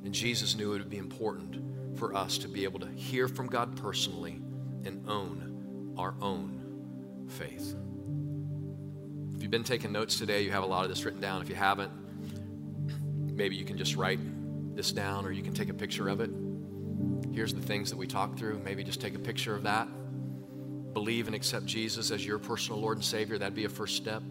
And 0.05 0.13
Jesus 0.13 0.55
knew 0.55 0.73
it 0.73 0.77
would 0.77 0.89
be 0.89 0.97
important 0.97 1.97
for 1.97 2.15
us 2.15 2.37
to 2.39 2.47
be 2.47 2.63
able 2.63 2.79
to 2.79 2.87
hear 2.87 3.27
from 3.27 3.47
God 3.47 3.75
personally 3.75 4.41
and 4.85 5.07
own 5.09 5.95
our 5.97 6.15
own 6.21 7.25
faith. 7.27 7.75
If 9.35 9.41
you've 9.41 9.51
been 9.51 9.65
taking 9.65 9.91
notes 9.91 10.17
today, 10.17 10.41
you 10.43 10.51
have 10.51 10.63
a 10.63 10.67
lot 10.67 10.83
of 10.83 10.89
this 10.89 11.03
written 11.03 11.19
down. 11.19 11.41
If 11.41 11.49
you 11.49 11.55
haven't, 11.55 11.91
maybe 13.35 13.57
you 13.57 13.65
can 13.65 13.77
just 13.77 13.95
write 13.95 14.19
this 14.75 14.91
down 14.91 15.25
or 15.25 15.31
you 15.31 15.43
can 15.43 15.53
take 15.53 15.69
a 15.69 15.73
picture 15.73 16.07
of 16.09 16.21
it. 16.21 16.29
Here's 17.33 17.53
the 17.53 17.61
things 17.61 17.89
that 17.89 17.97
we 17.97 18.07
talked 18.07 18.37
through. 18.37 18.59
Maybe 18.59 18.83
just 18.83 19.01
take 19.01 19.15
a 19.15 19.19
picture 19.19 19.55
of 19.55 19.63
that. 19.63 19.87
Believe 20.93 21.27
and 21.27 21.35
accept 21.35 21.65
Jesus 21.65 22.11
as 22.11 22.25
your 22.25 22.39
personal 22.39 22.79
Lord 22.81 22.97
and 22.97 23.05
Savior. 23.05 23.37
That'd 23.37 23.55
be 23.55 23.65
a 23.65 23.69
first 23.69 23.95
step. 23.95 24.21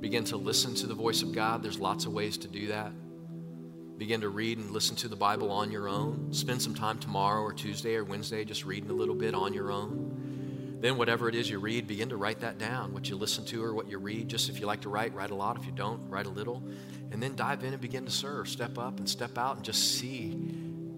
Begin 0.00 0.22
to 0.24 0.36
listen 0.36 0.74
to 0.76 0.86
the 0.86 0.94
voice 0.94 1.22
of 1.22 1.32
God. 1.32 1.62
There's 1.62 1.80
lots 1.80 2.06
of 2.06 2.12
ways 2.12 2.38
to 2.38 2.48
do 2.48 2.68
that. 2.68 2.92
Begin 3.98 4.20
to 4.20 4.28
read 4.28 4.58
and 4.58 4.70
listen 4.70 4.94
to 4.96 5.08
the 5.08 5.16
Bible 5.16 5.50
on 5.50 5.72
your 5.72 5.88
own. 5.88 6.32
Spend 6.32 6.62
some 6.62 6.74
time 6.74 6.98
tomorrow 6.98 7.42
or 7.42 7.52
Tuesday 7.52 7.96
or 7.96 8.04
Wednesday 8.04 8.44
just 8.44 8.64
reading 8.64 8.90
a 8.90 8.94
little 8.94 9.16
bit 9.16 9.34
on 9.34 9.52
your 9.52 9.72
own. 9.72 10.07
Then, 10.80 10.96
whatever 10.96 11.28
it 11.28 11.34
is 11.34 11.50
you 11.50 11.58
read, 11.58 11.88
begin 11.88 12.08
to 12.10 12.16
write 12.16 12.40
that 12.40 12.58
down. 12.58 12.92
What 12.92 13.08
you 13.08 13.16
listen 13.16 13.44
to 13.46 13.64
or 13.64 13.74
what 13.74 13.88
you 13.88 13.98
read. 13.98 14.28
Just 14.28 14.48
if 14.48 14.60
you 14.60 14.66
like 14.66 14.82
to 14.82 14.88
write, 14.88 15.12
write 15.12 15.30
a 15.30 15.34
lot. 15.34 15.58
If 15.58 15.66
you 15.66 15.72
don't, 15.72 16.08
write 16.08 16.26
a 16.26 16.30
little. 16.30 16.62
And 17.10 17.20
then 17.22 17.34
dive 17.34 17.64
in 17.64 17.72
and 17.72 17.82
begin 17.82 18.04
to 18.04 18.10
serve. 18.12 18.48
Step 18.48 18.78
up 18.78 18.98
and 18.98 19.08
step 19.08 19.36
out 19.38 19.56
and 19.56 19.64
just 19.64 19.98
see 19.98 20.36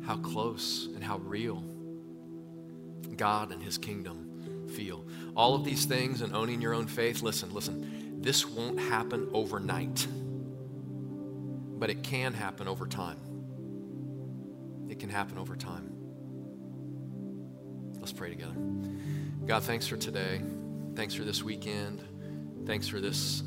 how 0.05 0.17
close 0.17 0.89
and 0.95 1.03
how 1.03 1.19
real 1.19 1.65
God 3.17 3.53
and 3.53 3.63
His 3.63 3.79
kingdom 3.79 4.69
feel. 4.75 5.07
All 5.37 5.55
of 5.55 5.65
these 5.65 5.87
things 5.87 6.21
and 6.21 6.35
owning 6.35 6.61
your 6.61 6.75
own 6.75 6.87
faith, 6.87 7.23
listen, 7.23 7.53
listen, 7.55 8.21
this 8.21 8.47
won't 8.47 8.79
happen 8.79 9.29
overnight, 9.33 10.07
but 11.79 11.89
it 11.89 12.03
can 12.03 12.35
happen 12.35 12.69
over 12.69 12.87
time. 12.87 13.19
It 14.91 14.99
can 14.99 15.09
happen 15.09 15.39
over 15.39 15.57
time. 15.57 16.00
Let's 18.01 18.13
pray 18.13 18.31
together. 18.31 18.55
God, 19.45 19.63
thanks 19.63 19.87
for 19.87 19.99
today. 19.99 20.41
Thanks 20.95 21.13
for 21.13 21.23
this 21.23 21.43
weekend. 21.43 22.03
Thanks 22.67 22.89
for 22.89 22.99
this 22.99 23.43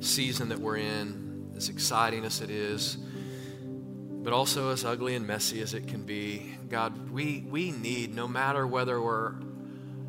season 0.00 0.50
that 0.50 0.58
we're 0.58 0.76
in, 0.76 1.52
as 1.56 1.70
exciting 1.70 2.26
as 2.26 2.42
it 2.42 2.50
is, 2.50 2.98
but 4.22 4.34
also 4.34 4.70
as 4.72 4.84
ugly 4.84 5.14
and 5.14 5.26
messy 5.26 5.62
as 5.62 5.72
it 5.72 5.88
can 5.88 6.04
be. 6.04 6.54
God, 6.68 7.10
we, 7.10 7.46
we 7.48 7.70
need, 7.70 8.14
no 8.14 8.28
matter 8.28 8.66
whether 8.66 9.00
we're 9.00 9.36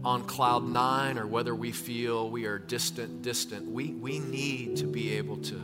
on 0.03 0.25
cloud 0.25 0.65
nine 0.65 1.17
or 1.17 1.25
whether 1.25 1.55
we 1.55 1.71
feel 1.71 2.29
we 2.29 2.45
are 2.45 2.59
distant, 2.59 3.21
distant, 3.21 3.65
we, 3.65 3.93
we 3.93 4.19
need 4.19 4.75
to 4.77 4.87
be 4.87 5.13
able 5.13 5.37
to 5.37 5.61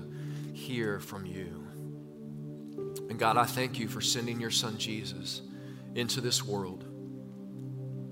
hear 0.53 1.01
from 1.01 1.25
you. 1.25 1.67
And 3.09 3.19
God, 3.19 3.35
I 3.35 3.43
thank 3.43 3.77
you 3.77 3.89
for 3.89 3.99
sending 3.99 4.39
your 4.39 4.51
son 4.51 4.77
Jesus 4.77 5.41
into 5.95 6.21
this 6.21 6.45
world 6.45 6.85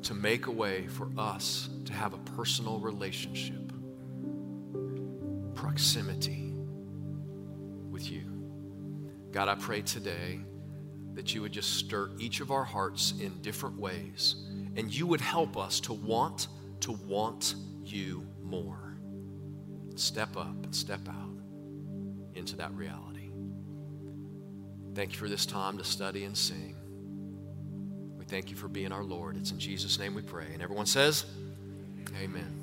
to 0.10 0.16
make 0.16 0.48
a 0.48 0.52
way 0.52 0.88
for 0.88 1.08
us 1.20 1.70
to 1.86 1.94
have 1.94 2.16
a 2.16 2.18
personal 2.36 2.80
relationship, 2.80 3.72
proximity 5.54 6.52
with 7.92 8.10
you. 8.10 8.24
God, 9.30 9.48
I 9.48 9.54
pray 9.54 9.84
today 9.84 10.40
that 11.14 11.36
you 11.36 11.44
would 11.44 11.52
just 11.52 11.76
stir 11.76 12.10
each 12.18 12.40
of 12.40 12.50
our 12.50 12.64
hearts 12.64 13.14
in 13.22 13.40
different 13.44 13.78
ways 13.78 14.34
and 14.76 14.92
you 14.92 15.06
would 15.06 15.22
help 15.22 15.56
us 15.56 15.80
to 15.82 15.94
want 15.94 16.48
to 16.80 16.94
want 16.94 17.54
you 17.86 18.26
more. 18.42 18.98
Step 19.94 20.36
up 20.38 20.64
and 20.64 20.74
step 20.74 21.08
out 21.08 21.38
into 22.34 22.56
that 22.56 22.74
reality. 22.74 23.30
Thank 24.96 25.12
you 25.12 25.20
for 25.20 25.30
this 25.30 25.46
time 25.46 25.78
to 25.78 25.84
study 25.84 26.24
and 26.24 26.36
sing 26.36 26.79
thank 28.30 28.50
you 28.50 28.56
for 28.56 28.68
being 28.68 28.92
our 28.92 29.04
Lord. 29.04 29.36
It's 29.36 29.52
in 29.52 29.60
Jesus' 29.60 29.98
name 29.98 30.14
we 30.14 30.22
pray. 30.22 30.48
And 30.54 30.62
everyone 30.62 30.86
says, 30.86 31.26
Amen. 32.22 32.59